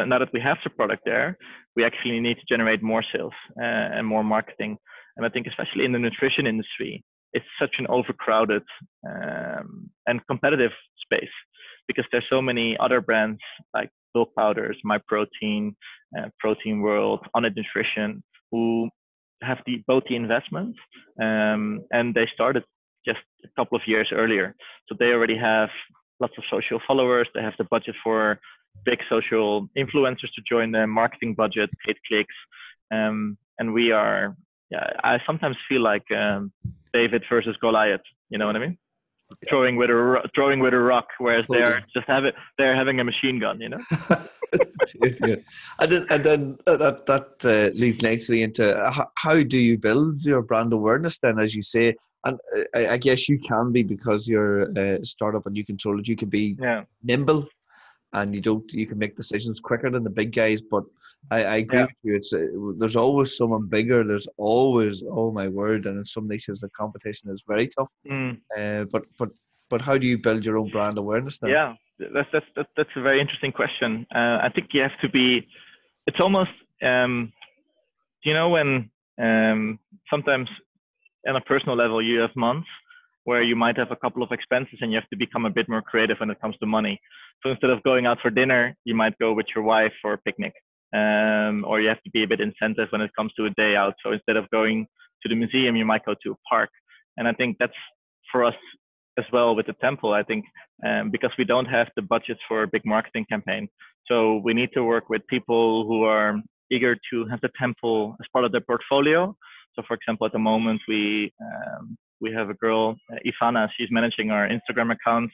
[0.04, 1.38] now that we have the product there,
[1.74, 3.64] we actually need to generate more sales uh,
[3.96, 4.76] and more marketing.
[5.16, 8.62] And I think especially in the nutrition industry, it's such an overcrowded
[9.08, 11.34] um, and competitive space
[11.88, 13.40] because there's so many other brands
[13.74, 15.76] like Bulk Powders, My Protein,
[16.18, 18.88] uh, Protein World, Onnit Nutrition, who
[19.42, 20.78] have the both the investments
[21.20, 22.64] um, and they started
[23.06, 24.54] just a couple of years earlier.
[24.88, 25.68] So they already have
[26.20, 27.28] lots of social followers.
[27.34, 28.40] They have the budget for
[28.84, 32.34] big social influencers to join them, marketing budget, paid clicks,
[32.92, 34.36] um, and we are.
[34.70, 36.52] Yeah, I sometimes feel like um,
[36.92, 38.00] David versus Goliath.
[38.30, 38.78] You know what I mean?
[39.30, 39.50] yeah.
[39.50, 43.04] throwing with a throwing with a rock, whereas they're just have it they're having a
[43.04, 43.78] machine gun, you know.
[45.02, 45.36] yeah.
[45.80, 49.58] And then, and then uh, that that uh, leads nicely into uh, how, how, do
[49.58, 51.18] you build your brand awareness?
[51.18, 55.04] Then, as you say, and uh, I, I guess you can be because you're a
[55.04, 56.08] startup and you control it.
[56.08, 56.84] You can be yeah.
[57.02, 57.48] nimble
[58.12, 60.84] and you don't you can make decisions quicker than the big guys but
[61.30, 61.84] i, I agree yeah.
[61.84, 62.46] with you it's uh,
[62.78, 67.30] there's always someone bigger there's always oh my word and in some nations the competition
[67.30, 68.38] is very tough mm.
[68.56, 69.30] uh, but but
[69.68, 71.50] but how do you build your own brand awareness then?
[71.50, 75.08] yeah that's that's that's, that's a very interesting question uh, i think you have to
[75.08, 75.46] be
[76.06, 76.50] it's almost
[76.82, 77.32] um
[78.24, 78.90] you know when
[79.20, 79.78] um
[80.10, 80.48] sometimes
[81.26, 82.68] on a personal level you have months
[83.26, 85.68] where you might have a couple of expenses and you have to become a bit
[85.68, 86.98] more creative when it comes to money.
[87.42, 90.18] So instead of going out for dinner, you might go with your wife for a
[90.18, 90.54] picnic.
[90.94, 93.74] Um, or you have to be a bit incentive when it comes to a day
[93.74, 93.94] out.
[94.02, 94.86] So instead of going
[95.22, 96.70] to the museum, you might go to a park.
[97.16, 97.80] And I think that's
[98.30, 98.54] for us
[99.18, 100.12] as well with the temple.
[100.12, 100.44] I think
[100.86, 103.68] um, because we don't have the budgets for a big marketing campaign,
[104.08, 108.26] so we need to work with people who are eager to have the temple as
[108.32, 109.34] part of their portfolio.
[109.74, 113.68] So, for example, at the moment we um, we have a girl, uh, Ivana.
[113.76, 115.30] She's managing our Instagram account.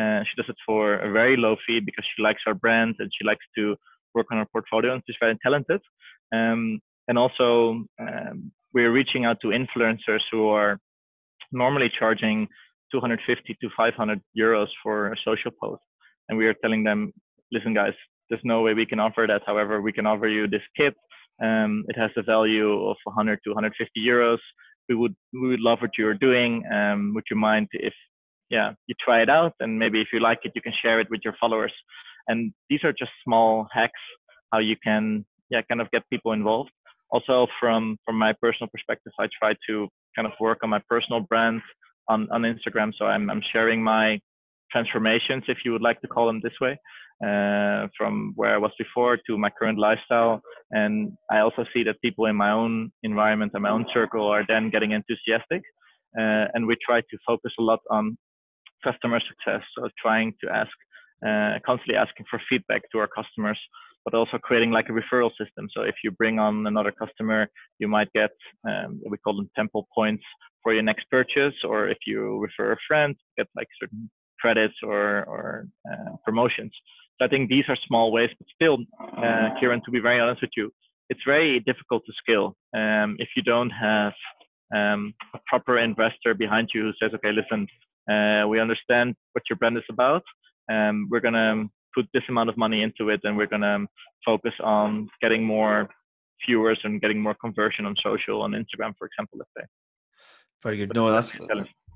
[0.00, 3.10] Uh, she does it for a very low fee because she likes our brand and
[3.16, 3.76] she likes to
[4.14, 5.80] work on her portfolio and she's very talented.
[6.32, 10.78] Um, and also, um, we're reaching out to influencers who are
[11.52, 12.48] normally charging
[12.92, 15.82] 250 to 500 euros for a social post.
[16.28, 17.12] And we are telling them,
[17.52, 17.92] listen, guys,
[18.28, 19.42] there's no way we can offer that.
[19.46, 20.94] However, we can offer you this kit.
[21.42, 24.38] Um, it has a value of 100 to 150 euros.
[24.88, 26.62] We would we would love what you're doing.
[26.72, 27.94] Um, would you mind if
[28.50, 31.08] yeah you try it out and maybe if you like it you can share it
[31.10, 31.72] with your followers.
[32.28, 34.00] And these are just small hacks
[34.52, 36.70] how you can yeah kind of get people involved.
[37.10, 41.20] Also from from my personal perspective, I try to kind of work on my personal
[41.20, 41.62] brand
[42.08, 42.92] on on Instagram.
[42.98, 44.20] So I'm I'm sharing my
[44.74, 46.76] transformations, if you would like to call them this way,
[47.22, 50.40] uh, from where I was before to my current lifestyle.
[50.70, 54.44] And I also see that people in my own environment and my own circle are
[54.48, 55.62] then getting enthusiastic.
[56.18, 58.16] Uh, and we try to focus a lot on
[58.82, 59.62] customer success.
[59.76, 60.70] So trying to ask,
[61.26, 63.58] uh, constantly asking for feedback to our customers,
[64.04, 65.68] but also creating like a referral system.
[65.74, 67.48] So if you bring on another customer,
[67.78, 68.30] you might get,
[68.68, 70.24] um, we call them temple points
[70.62, 75.24] for your next purchase, or if you refer a friend, get like certain credits or,
[75.24, 76.72] or uh, promotions.
[77.18, 80.42] So I think these are small ways, but still, uh, Kieran, to be very honest
[80.42, 80.72] with you,
[81.10, 84.12] it's very difficult to scale um, if you don't have
[84.74, 87.66] um, a proper investor behind you who says, okay, listen,
[88.10, 90.22] uh, we understand what your brand is about.
[90.70, 93.86] Um, we're going to put this amount of money into it and we're going to
[94.24, 95.88] focus on getting more
[96.46, 99.64] viewers and getting more conversion on social on Instagram, for example, let's say.
[100.62, 100.94] Very good.
[100.94, 101.36] No, that's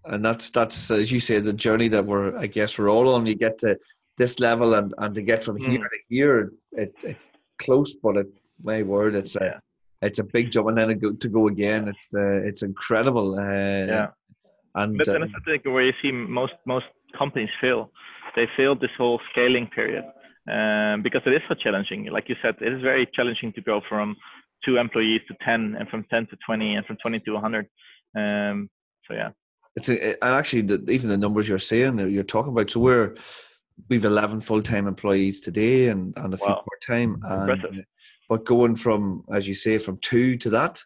[0.05, 3.27] and that's that's as you say the journey that we're I guess we're all on.
[3.27, 3.79] You get to
[4.19, 5.69] this level and and to get from mm.
[5.69, 7.17] here to here, it, it
[7.59, 8.29] close, but it
[8.63, 9.61] my word, it's a
[10.03, 13.39] it's a big jump, and then to go again, it's uh, it's incredible.
[13.39, 14.09] Uh, yeah,
[14.75, 17.91] and but then um, I think where you see most most companies fail.
[18.37, 20.05] They failed this whole scaling period
[20.47, 22.05] um, because it is so challenging.
[22.07, 24.17] Like you said, it is very challenging to go from
[24.65, 27.69] two employees to 10 and from 10 to 20 and from 20 to 100
[28.17, 28.69] um,
[29.07, 29.31] so yeah
[29.79, 32.71] it's a, and actually the, even the numbers you're saying that you're talking about.
[32.71, 33.15] So we're
[33.89, 36.55] we've 11 full time employees today and, and a few wow.
[36.55, 37.21] part time.
[37.23, 37.85] And
[38.29, 40.83] but going from as you say from two to that,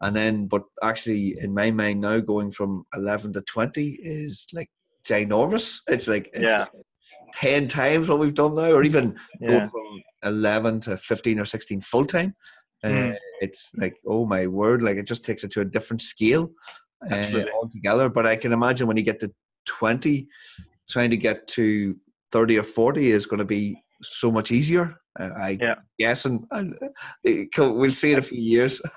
[0.00, 4.70] and then but actually in my mind now going from 11 to 20 is like
[5.04, 5.80] ginormous.
[5.88, 6.60] It's like it's yeah.
[6.60, 6.70] like
[7.34, 9.48] 10 times what we've done now, or even yeah.
[9.48, 12.34] going from 11 to 15 or 16 full time.
[12.84, 13.12] Mm.
[13.12, 16.50] Uh, it's like oh my word like it just takes it to a different scale
[17.10, 18.08] uh, altogether.
[18.08, 19.32] But I can imagine when you get to
[19.66, 20.28] 20,
[20.88, 21.96] trying to get to
[22.32, 24.96] 30 or 40 is going to be so much easier.
[25.18, 25.74] Uh, I yeah.
[25.98, 26.76] guess, and, and
[27.56, 28.80] we'll see in a few years.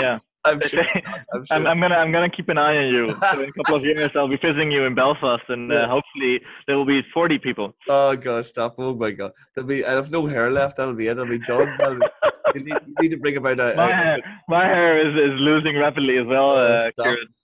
[0.00, 0.18] Yeah.
[0.44, 0.80] I'm, sure,
[1.34, 1.56] I'm, sure.
[1.56, 3.08] I'm, I'm, gonna I'm gonna keep an eye on you.
[3.08, 6.40] So in a couple of years, I'll be visiting you in Belfast, and uh, hopefully
[6.66, 7.74] there will be 40 people.
[7.88, 8.74] Oh god, stop!
[8.78, 10.78] Oh my god, there'll be I have no hair left.
[10.78, 11.18] That'll be it.
[11.18, 11.76] I'll be done.
[11.80, 12.06] I'll be,
[12.54, 13.74] you, need, you need to bring about a.
[13.76, 16.56] My, a, hair, my hair is, is losing rapidly as well.
[16.56, 16.90] Uh,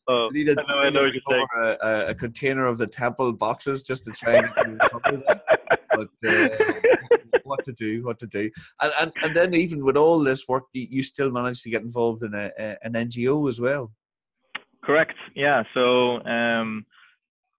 [0.09, 1.49] oh, you need, a, I know, I know what.
[1.83, 4.81] A, a, container of the temple boxes just to try and
[5.91, 6.49] But uh,
[7.45, 8.05] what to do?
[8.05, 8.51] What to do?
[8.81, 12.23] And, and and then even with all this work, you still managed to get involved
[12.23, 13.93] in a, a an NGO as well.
[14.85, 15.15] Correct.
[15.35, 15.63] Yeah.
[15.75, 16.23] So.
[16.25, 16.87] Um,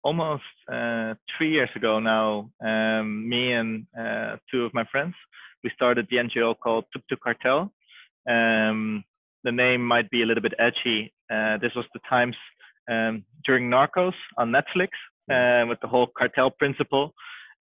[0.03, 5.13] almost uh, three years ago now, um, me and uh, two of my friends
[5.63, 7.71] we started the NGO called Tuk Tuk Cartel.
[8.29, 9.03] Um,
[9.43, 11.13] the name might be a little bit edgy.
[11.31, 12.35] Uh, this was the times
[12.91, 14.89] um, during Narcos on Netflix
[15.31, 17.13] uh, with the whole cartel principle.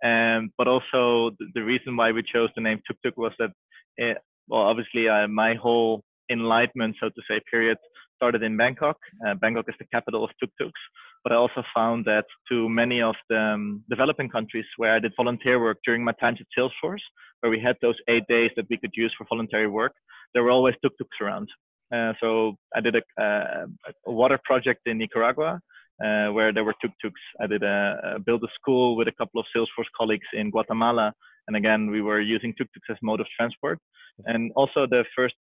[0.04, 3.50] Um, but also the, the, reason why we chose the name Tuk Tuk was that,
[3.96, 7.78] it, well, obviously uh, my whole enlightenment, so to say, period
[8.16, 8.96] started in Bangkok.
[9.26, 10.80] Uh, Bangkok is the capital of tuk-tuks,
[11.22, 15.12] but I also found that to many of the um, developing countries where I did
[15.16, 17.04] volunteer work during my time at Salesforce,
[17.40, 19.92] where we had those eight days that we could use for voluntary work,
[20.34, 21.48] there were always tuk-tuks around.
[21.94, 23.66] Uh, so I did a, uh,
[24.06, 25.60] a, water project in Nicaragua
[26.04, 27.20] uh, where there were tuk-tuks.
[27.40, 31.12] I did a, a, build a school with a couple of Salesforce colleagues in Guatemala,
[31.46, 33.78] and again we were using tuk-tuks as mode of transport.
[34.26, 35.34] And also the first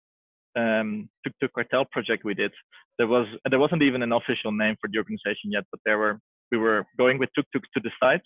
[0.58, 2.52] um, Tuk Tuk Cartel project we did,
[2.98, 6.20] there was there wasn't even an official name for the organization yet, but there were
[6.52, 8.22] we were going with tuk tuks to the site,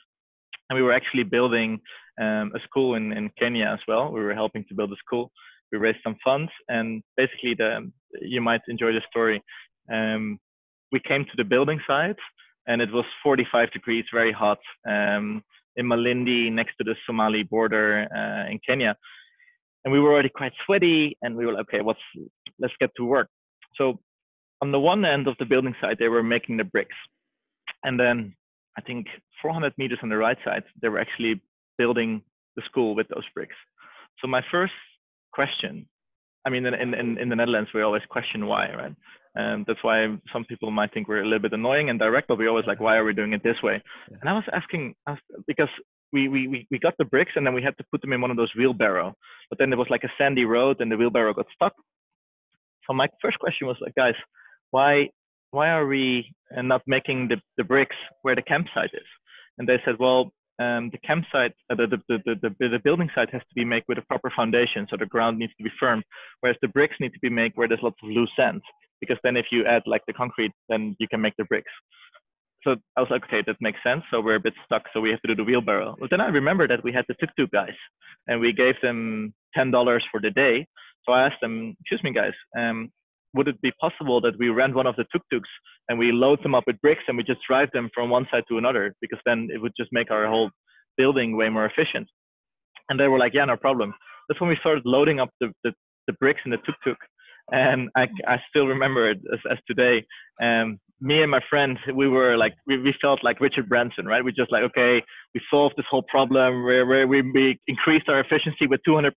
[0.69, 1.79] and we were actually building
[2.21, 4.11] um, a school in in Kenya as well.
[4.11, 5.32] We were helping to build a school.
[5.71, 9.41] We raised some funds, and basically the you might enjoy the story.
[9.91, 10.39] Um,
[10.91, 12.21] we came to the building site,
[12.67, 15.41] and it was 45 degrees, very hot, um,
[15.77, 18.95] in Malindi, next to the Somali border uh, in Kenya
[19.84, 21.99] and we were already quite sweaty and we were like okay what's
[22.59, 23.27] let's get to work
[23.75, 23.99] so
[24.61, 26.95] on the one end of the building site they were making the bricks
[27.84, 28.36] and then
[28.77, 29.07] I think
[29.41, 31.41] 400 meters on the right side, they were actually
[31.77, 32.21] building
[32.55, 33.55] the school with those bricks.
[34.19, 34.73] So my first
[35.34, 35.88] question,
[36.45, 38.95] I mean, in, in, in the Netherlands, we always question why, right?
[39.36, 42.38] And that's why some people might think we're a little bit annoying and direct, but
[42.38, 43.82] we always like, why are we doing it this way?
[44.09, 44.95] And I was asking,
[45.47, 45.69] because
[46.12, 48.32] we, we, we got the bricks and then we had to put them in one
[48.32, 49.14] of those wheelbarrow,
[49.49, 51.74] but then there was like a sandy road and the wheelbarrow got stuck.
[52.88, 54.16] So my first question was like, guys,
[54.72, 55.09] why
[55.51, 59.07] why are we uh, not making the, the bricks where the campsite is?
[59.57, 63.30] And they said, well, um, the campsite, uh, the, the, the, the, the building site
[63.32, 66.03] has to be made with a proper foundation, so the ground needs to be firm,
[66.39, 68.62] whereas the bricks need to be made where there's lots of loose sand,
[69.01, 71.72] because then if you add like the concrete, then you can make the bricks.
[72.64, 74.03] So I was like, okay, that makes sense.
[74.12, 75.95] So we're a bit stuck, so we have to do the wheelbarrow.
[75.99, 77.78] But then I remember that we had the tuk-tuk guys,
[78.28, 80.68] and we gave them ten dollars for the day.
[81.05, 82.91] So I asked them, excuse me, guys, um,
[83.34, 85.49] would it be possible that we rent one of the tuk-tuks
[85.89, 88.43] and we load them up with bricks and we just drive them from one side
[88.49, 90.51] to another because then it would just make our whole
[90.97, 92.07] building way more efficient
[92.89, 93.93] and they were like yeah no problem
[94.28, 95.72] that's when we started loading up the, the,
[96.07, 96.97] the bricks in the tuk-tuk
[97.51, 100.05] and I, I still remember it as, as today.
[100.41, 104.24] Um, me and my friend, we were like, we, we felt like Richard Branson, right?
[104.24, 105.02] We just like, okay,
[105.34, 109.12] we solved this whole problem where we, we increased our efficiency with 200%.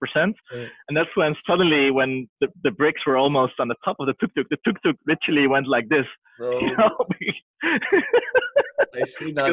[0.89, 4.14] And that's when suddenly, when the, the bricks were almost on the top of the
[4.14, 6.07] tuk-tuk, the tuk-tuk literally went like this.
[6.41, 6.91] You know?
[8.95, 9.47] I see that.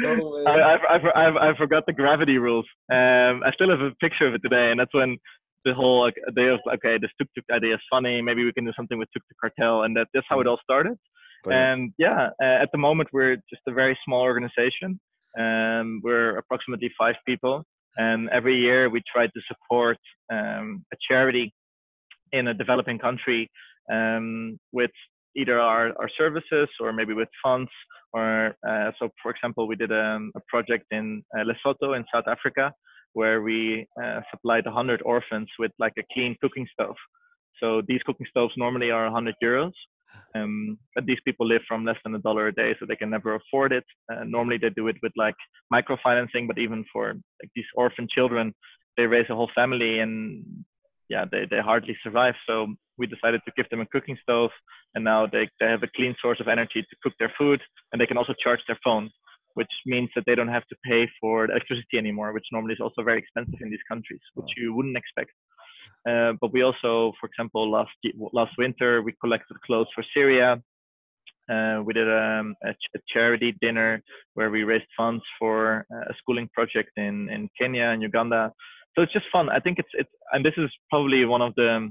[0.00, 2.66] no I, I, I, I forgot the gravity rules.
[2.90, 5.16] Um, I still have a picture of it today, and that's when
[5.64, 8.22] the whole like, idea of okay, this tuk tuk idea is funny.
[8.22, 10.58] Maybe we can do something with tuk tuk cartel, and that that's how it all
[10.62, 10.96] started.
[11.46, 15.00] And yeah, uh, at the moment we're just a very small organization.
[15.38, 17.64] Um, we're approximately five people,
[17.96, 19.98] and every year we try to support
[20.32, 21.52] um, a charity
[22.32, 23.48] in a developing country
[23.92, 24.90] um, with
[25.36, 27.70] either our, our services or maybe with funds.
[28.12, 32.24] Or uh, so, for example, we did um, a project in uh, Lesotho in South
[32.26, 32.72] Africa
[33.14, 36.96] where we uh, supplied 100 orphans with like a clean cooking stove.
[37.60, 39.72] So these cooking stoves normally are 100 euros,
[40.34, 43.10] um, but these people live from less than a dollar a day, so they can
[43.10, 43.84] never afford it.
[44.12, 45.34] Uh, normally they do it with like
[45.72, 48.52] microfinancing, but even for like these orphan children,
[48.96, 50.44] they raise a whole family and
[51.08, 52.34] yeah, they, they hardly survive.
[52.46, 52.66] So
[52.98, 54.50] we decided to give them a cooking stove,
[54.94, 57.60] and now they, they have a clean source of energy to cook their food,
[57.92, 59.10] and they can also charge their phone
[59.58, 63.02] which means that they don't have to pay for electricity anymore, which normally is also
[63.02, 65.32] very expensive in these countries, which you wouldn't expect.
[66.08, 67.90] Uh, but we also, for example, last
[68.32, 70.62] last winter we collected clothes for Syria.
[71.50, 74.02] Uh, we did um, a, a, charity dinner
[74.34, 78.52] where we raised funds for uh, a schooling project in in Kenya and Uganda.
[78.94, 79.48] So it's just fun.
[79.48, 81.90] I think it's it's and this is probably one of the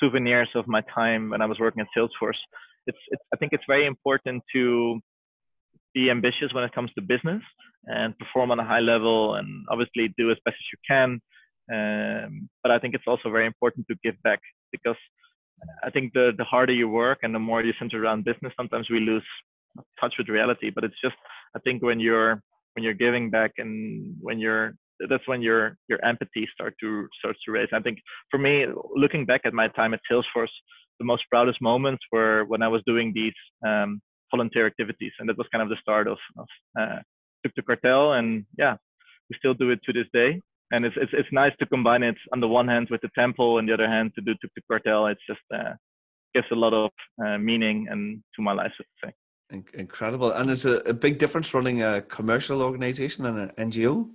[0.00, 2.40] souvenirs of my time when I was working at Salesforce.
[2.86, 5.00] It's, it's I think it's very important to
[5.94, 7.42] be ambitious when it comes to business
[7.86, 11.20] and perform on a high level and obviously do as best as you can.
[11.72, 14.40] Um, but I think it's also very important to give back
[14.72, 14.96] because
[15.82, 18.88] I think the, the harder you work and the more you center around business, sometimes
[18.90, 19.24] we lose
[20.00, 20.70] touch with reality.
[20.74, 21.16] But it's just,
[21.56, 22.40] I think when you're,
[22.74, 24.74] when you're giving back and when you're,
[25.10, 27.68] that's when your, your empathy start to, starts to raise.
[27.72, 27.98] I think
[28.30, 30.54] for me, looking back at my time at Salesforce,
[30.98, 33.34] the most proudest moments were when I was doing these
[33.66, 34.00] um,
[34.30, 36.46] volunteer activities, and that was kind of the start of, of
[36.80, 36.98] uh,
[37.66, 38.14] Cartel.
[38.14, 38.76] And yeah,
[39.28, 40.40] we still do it to this day.
[40.72, 43.58] And it's, it's it's nice to combine it on the one hand with the temple,
[43.58, 45.06] and the other hand to do Tuk Tuk Cartel.
[45.06, 45.74] It's just uh,
[46.34, 46.90] gives a lot of
[47.24, 49.12] uh, meaning and to my life, so to say.
[49.74, 50.32] Incredible.
[50.32, 54.08] And there's a, a big difference running a commercial organization and an NGO.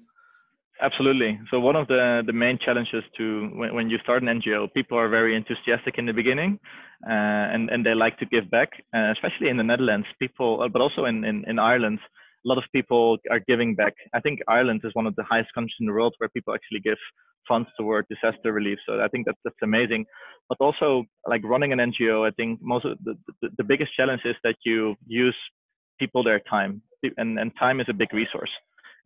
[0.82, 1.40] Absolutely.
[1.52, 4.98] So one of the, the main challenges to when, when you start an NGO, people
[4.98, 6.60] are very enthusiastic in the beginning,
[7.08, 10.08] uh, and and they like to give back, uh, especially in the Netherlands.
[10.20, 12.00] People, uh, but also in, in in Ireland,
[12.44, 13.94] a lot of people are giving back.
[14.14, 16.80] I think Ireland is one of the highest countries in the world where people actually
[16.80, 16.98] give
[17.48, 18.80] funds toward disaster relief.
[18.86, 20.06] So I think that's that's amazing.
[20.50, 24.22] But also, like running an NGO, I think most of the the, the biggest challenge
[24.26, 25.38] is that you use
[26.00, 26.82] people their time,
[27.18, 28.52] and and time is a big resource.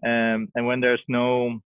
[0.05, 1.59] Um, and when there's no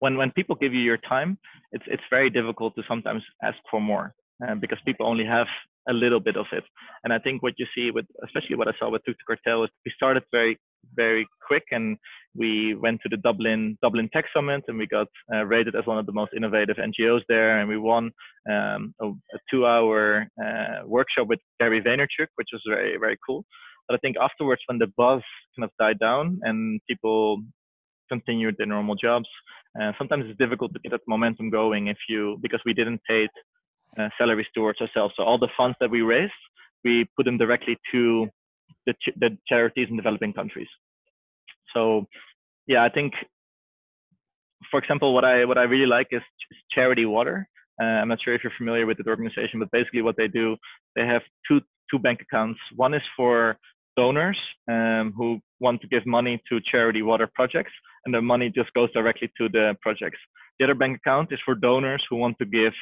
[0.00, 1.38] when when people give you your time,
[1.72, 4.14] it's it's very difficult to sometimes ask for more
[4.46, 5.46] uh, because people only have
[5.88, 6.64] a little bit of it.
[7.04, 9.64] And I think what you see with, especially what I saw with Tuk Tuk Cartel,
[9.64, 10.58] is we started very
[10.96, 11.96] very quick and
[12.34, 15.98] we went to the Dublin Dublin Tech Summit and we got uh, rated as one
[15.98, 18.10] of the most innovative NGOs there and we won
[18.50, 23.44] um, a, a two-hour uh, workshop with Gary Vaynerchuk, which was very very cool.
[23.88, 25.22] But I think afterwards, when the buzz
[25.56, 27.42] kind of died down and people
[28.08, 29.28] continued their normal jobs,
[29.80, 33.28] uh, sometimes it's difficult to get that momentum going if you because we didn't pay
[33.98, 35.14] uh, salaries towards ourselves.
[35.16, 36.30] So all the funds that we raise,
[36.84, 38.28] we put them directly to
[38.86, 40.68] the, ch- the charities in developing countries.
[41.74, 42.06] So,
[42.66, 43.12] yeah, I think,
[44.70, 46.22] for example, what I what I really like is
[46.70, 47.48] Charity Water.
[47.80, 50.56] Uh, I'm not sure if you're familiar with the organization, but basically what they do,
[50.96, 52.60] they have two two bank accounts.
[52.76, 53.56] One is for
[53.96, 54.38] donors
[54.70, 57.72] um, who want to give money to charity water projects,
[58.04, 60.18] and the money just goes directly to the projects.
[60.58, 62.72] The other bank account is for donors who want to give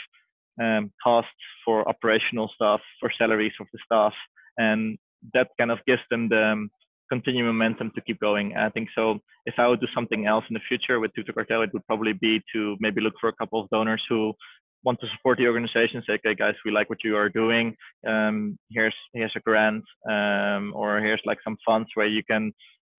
[0.61, 1.31] um, costs
[1.65, 4.15] for operational stuff, for salaries of the staff,
[4.59, 4.99] and
[5.35, 6.71] that kind of gives them the um,
[7.11, 8.57] continued momentum to keep going.
[8.57, 9.19] I think so.
[9.47, 11.87] If I would do something else in the future with Tuk Tuk Cartel, it would
[11.87, 14.33] probably be to maybe look for a couple of donors who
[14.85, 17.77] want to support the organization, say, okay, guys, we like what you are doing.
[18.07, 22.53] Um, here's here's a grant, um, or here's like some funds where you can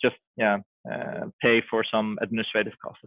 [0.04, 0.58] just yeah
[0.92, 3.04] uh, pay for some administrative costs.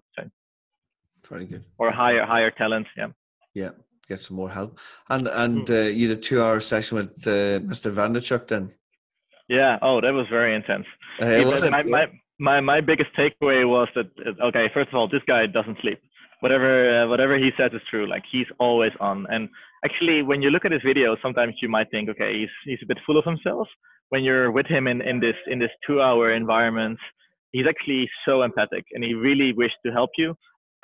[1.29, 1.65] Very good.
[1.79, 2.87] Or hire hire talent.
[2.97, 3.09] Yeah.
[3.55, 3.71] Yeah,
[4.09, 4.79] get some more help.
[5.09, 5.87] And and mm.
[5.87, 7.93] uh, you had a two-hour session with uh, Mr.
[7.93, 8.73] Vaynerchuk then.
[9.49, 9.79] Yeah.
[9.83, 10.87] Oh, that was very intense.
[11.23, 12.07] Uh, yeah, my, my,
[12.39, 14.07] my my biggest takeaway was that
[14.43, 16.01] okay, first of all, this guy doesn't sleep
[16.45, 18.07] whatever uh, whatever he says is true.
[18.07, 19.27] Like he's always on.
[19.31, 19.49] And
[19.83, 22.87] actually, when you look at his videos, sometimes you might think, okay, he's he's a
[22.87, 23.67] bit full of himself.
[24.11, 26.99] When you're with him in in this in this two hour environment,
[27.53, 30.35] he's actually so empathic, and he really wished to help you.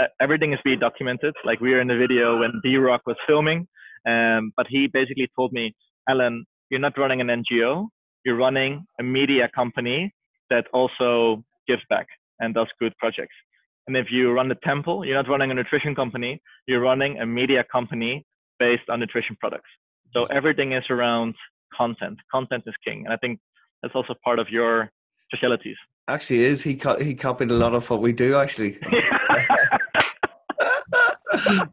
[0.00, 1.34] Uh, everything is being documented.
[1.44, 3.66] Like we were in the video when D Rock was filming,
[4.08, 5.74] um, but he basically told me,
[6.08, 7.88] Alan, you're not running an NGO.
[8.24, 10.14] You're running a media company
[10.48, 12.06] that also gives back
[12.38, 13.34] and does good projects.
[13.86, 17.26] And if you run the temple, you're not running a nutrition company, you're running a
[17.26, 18.24] media company
[18.58, 19.68] based on nutrition products.
[20.14, 21.34] So everything is around
[21.76, 22.18] content.
[22.32, 23.04] Content is king.
[23.04, 23.38] And I think
[23.82, 24.90] that's also part of your
[25.32, 25.76] specialities.
[26.08, 28.78] Actually, is he he copied a lot of what we do actually.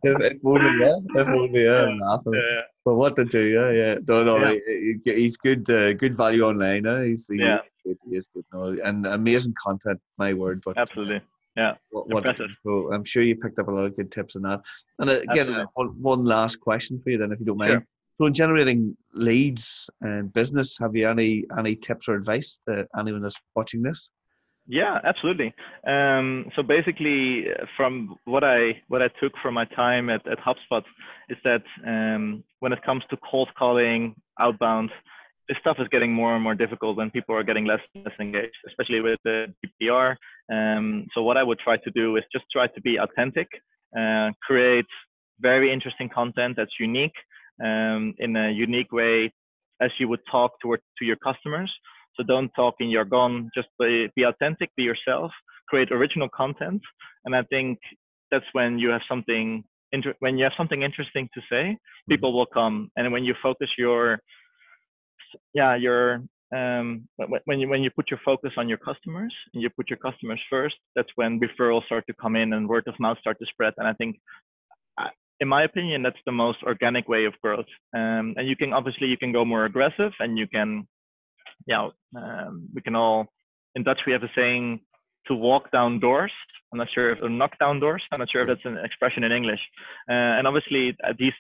[0.03, 1.22] if only, yeah.
[1.22, 1.89] If only, yeah.
[2.34, 2.61] yeah.
[2.86, 3.95] But what to do, yeah, yeah.
[4.07, 4.59] No, no, yeah.
[5.03, 6.86] He, he's good, uh, good value online.
[6.86, 7.03] Eh?
[7.05, 7.59] He's, he, yeah.
[7.84, 9.99] he is good, no, and amazing content.
[10.18, 11.22] My word, but absolutely.
[11.55, 14.43] Yeah, what, what, so I'm sure you picked up a lot of good tips on
[14.43, 14.61] that.
[14.99, 17.72] And uh, again, one, one last question for you, then, if you don't mind.
[17.72, 17.86] Sure.
[18.20, 23.22] So, in generating leads and business, have you any any tips or advice that anyone
[23.22, 24.09] that's watching this?
[24.68, 25.53] Yeah, absolutely.
[25.88, 27.45] Um, so basically,
[27.78, 30.84] from what I what I took from my time at, at HubSpot
[31.30, 34.89] is that um, when it comes to cold calling, outbound,
[35.47, 38.15] this stuff is getting more and more difficult when people are getting less and less
[38.20, 39.47] engaged, especially with the
[39.82, 40.15] GDPR.
[40.51, 43.47] Um, so what I would try to do is just try to be authentic,
[43.97, 44.86] uh, create
[45.39, 47.15] very interesting content that's unique
[47.63, 49.32] um, in a unique way
[49.82, 51.72] as you would talk to, to your customers.
[52.18, 55.32] So don't talk in jargon, just be, be authentic, be yourself,
[55.70, 56.82] create original content.
[57.26, 57.80] And I think
[58.32, 62.11] that's when you have something, inter- when you have something interesting to say, mm-hmm.
[62.11, 62.91] people will come.
[62.95, 64.20] And when you focus your
[65.53, 66.24] yeah your
[66.55, 67.07] um,
[67.45, 70.41] when you when you put your focus on your customers and you put your customers
[70.49, 73.74] first, that's when referrals start to come in and word of mouth start to spread.
[73.78, 74.18] And I think,
[75.41, 77.65] in my opinion, that's the most organic way of growth.
[77.93, 80.88] Um, and you can obviously you can go more aggressive, and you can,
[81.66, 83.28] yeah, um, we can all
[83.76, 84.82] in Dutch we have a saying
[85.28, 86.32] to walk down doors.
[86.72, 88.03] I'm not sure if or knock down doors.
[88.12, 89.60] I'm not sure if that's an expression in English.
[90.10, 91.34] Uh, and obviously uh, these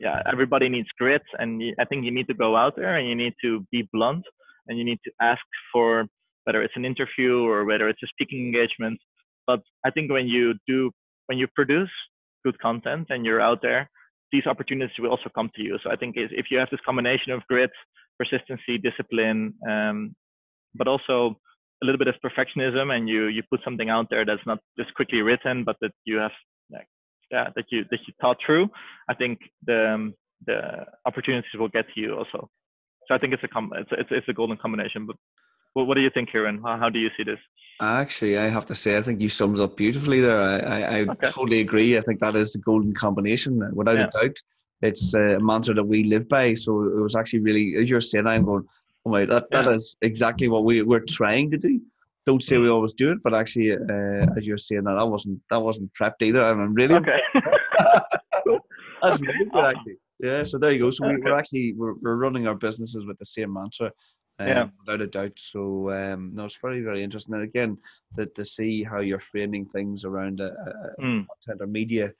[0.00, 3.14] yeah, everybody needs grit, and I think you need to go out there and you
[3.14, 4.24] need to be blunt,
[4.66, 6.06] and you need to ask for
[6.44, 8.98] whether it's an interview or whether it's a speaking engagement.
[9.46, 10.90] But I think when you do,
[11.26, 11.90] when you produce
[12.44, 13.88] good content and you're out there,
[14.32, 15.78] these opportunities will also come to you.
[15.82, 17.70] So I think if you have this combination of grit,
[18.18, 20.14] persistency, discipline, um,
[20.74, 21.38] but also
[21.82, 24.92] a little bit of perfectionism, and you you put something out there that's not just
[24.94, 26.32] quickly written, but that you have
[26.70, 26.88] like
[27.30, 28.68] yeah, that you that you thought through,
[29.08, 30.14] I think the um,
[30.46, 32.48] the opportunities will get to you also.
[33.08, 35.06] So I think it's a com- it's it's, it's a golden combination.
[35.06, 35.16] But
[35.74, 36.62] what, what do you think, Kieran?
[36.64, 37.38] How, how do you see this?
[37.80, 40.40] Actually, I have to say, I think you summed up beautifully there.
[40.40, 41.30] I, I, I okay.
[41.30, 41.98] totally agree.
[41.98, 44.06] I think that is the golden combination, without yeah.
[44.06, 44.36] a doubt.
[44.84, 46.54] It's a mantra that we live by.
[46.54, 48.64] So it was actually really, as you're saying, I'm going,
[49.04, 49.72] oh my, that, that yeah.
[49.72, 51.80] is exactly what we, we're trying to do
[52.26, 55.40] don't say we always do it, but actually, uh, as you're saying that, that wasn't
[55.50, 56.42] that wasn't prepped either.
[56.42, 57.20] I'm really okay.
[59.02, 59.26] That's okay.
[59.26, 59.96] really good, actually.
[60.20, 60.90] Yeah, so there you go.
[60.90, 63.92] So we, are actually we're, we're running our businesses with the same mantra,
[64.38, 64.66] um, yeah.
[64.78, 65.32] without a doubt.
[65.36, 67.34] So um, no, it's very very interesting.
[67.34, 67.78] And again,
[68.16, 71.26] that to see how you're framing things around a, a mm.
[71.26, 72.12] content or media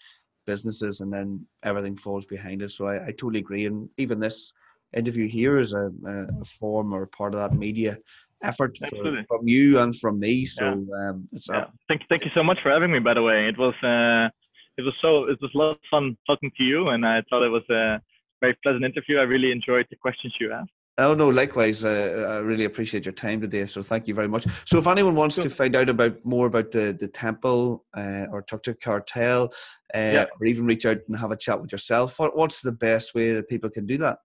[0.47, 2.73] businesses, and then everything falls behind it.
[2.73, 3.67] So I, I totally agree.
[3.67, 4.53] And even this
[4.97, 7.99] interview here is a, a form or part of that media
[8.43, 10.47] effort for, from you and from me.
[10.47, 11.11] So yeah.
[11.11, 11.67] um, it's yeah.
[11.89, 12.99] thank thank you so much for having me.
[12.99, 14.29] By the way, it was uh,
[14.77, 17.43] it was so it was a lot of fun talking to you, and I thought
[17.45, 18.01] it was a
[18.41, 19.19] very pleasant interview.
[19.19, 20.71] I really enjoyed the questions you asked.
[20.97, 21.85] Oh no, likewise.
[21.85, 23.67] Uh, I really appreciate your time today.
[23.67, 24.47] So thank you very much.
[24.65, 28.43] So if anyone wants to find out about more about the the temple uh, or
[28.43, 29.53] Tuk Tuk Cartel,
[29.93, 30.27] uh, yeah.
[30.41, 33.33] or even reach out and have a chat with yourself, what, what's the best way
[33.33, 34.19] that people can do that?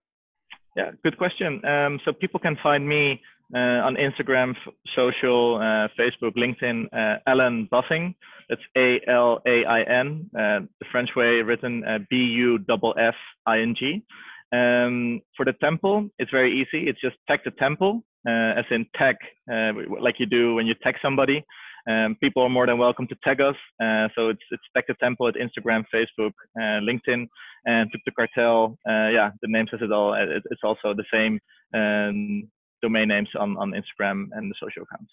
[0.76, 1.64] Yeah, good question.
[1.64, 3.20] Um, so people can find me
[3.52, 4.54] uh, on Instagram,
[4.94, 8.14] social, uh, Facebook, LinkedIn, uh, Alain Buffing.
[8.48, 12.80] That's A L A I N, uh, the French way written uh, B U F
[12.96, 13.14] F
[13.46, 14.04] I N G.
[14.52, 16.88] Um, for the temple, it's very easy.
[16.88, 19.16] It's just tag the temple, uh, as in tag,
[19.52, 21.44] uh, like you do when you tag somebody.
[21.88, 23.54] Um, people are more than welcome to tag us.
[23.82, 27.26] Uh, so it's it's tag the temple at Instagram, Facebook, uh, LinkedIn,
[27.64, 28.76] and Tuk the Cartel.
[28.88, 30.14] Uh, yeah, the name says it all.
[30.14, 31.38] It, it's also the same
[31.74, 32.48] um,
[32.82, 35.12] domain names on on Instagram and the social accounts.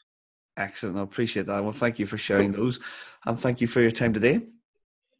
[0.58, 0.98] Excellent.
[0.98, 1.64] I appreciate that.
[1.64, 2.80] Well, thank you for sharing those,
[3.26, 4.42] and thank you for your time today.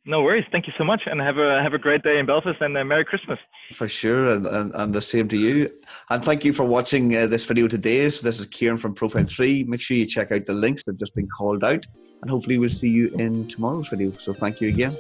[0.10, 0.46] No worries.
[0.54, 3.04] Thank you so much, and have a have a great day in Belfast, and Merry
[3.04, 3.38] Christmas.
[3.74, 5.70] For sure, and, and, and the same to you.
[6.10, 8.10] And thank you for watching uh, this video today.
[8.10, 9.68] So this is Kieran from ProfileTree.
[9.68, 11.86] Make sure you check out the links that have just been called out,
[12.22, 14.14] and hopefully we'll see you in tomorrow's video.
[14.14, 14.96] So thank you again.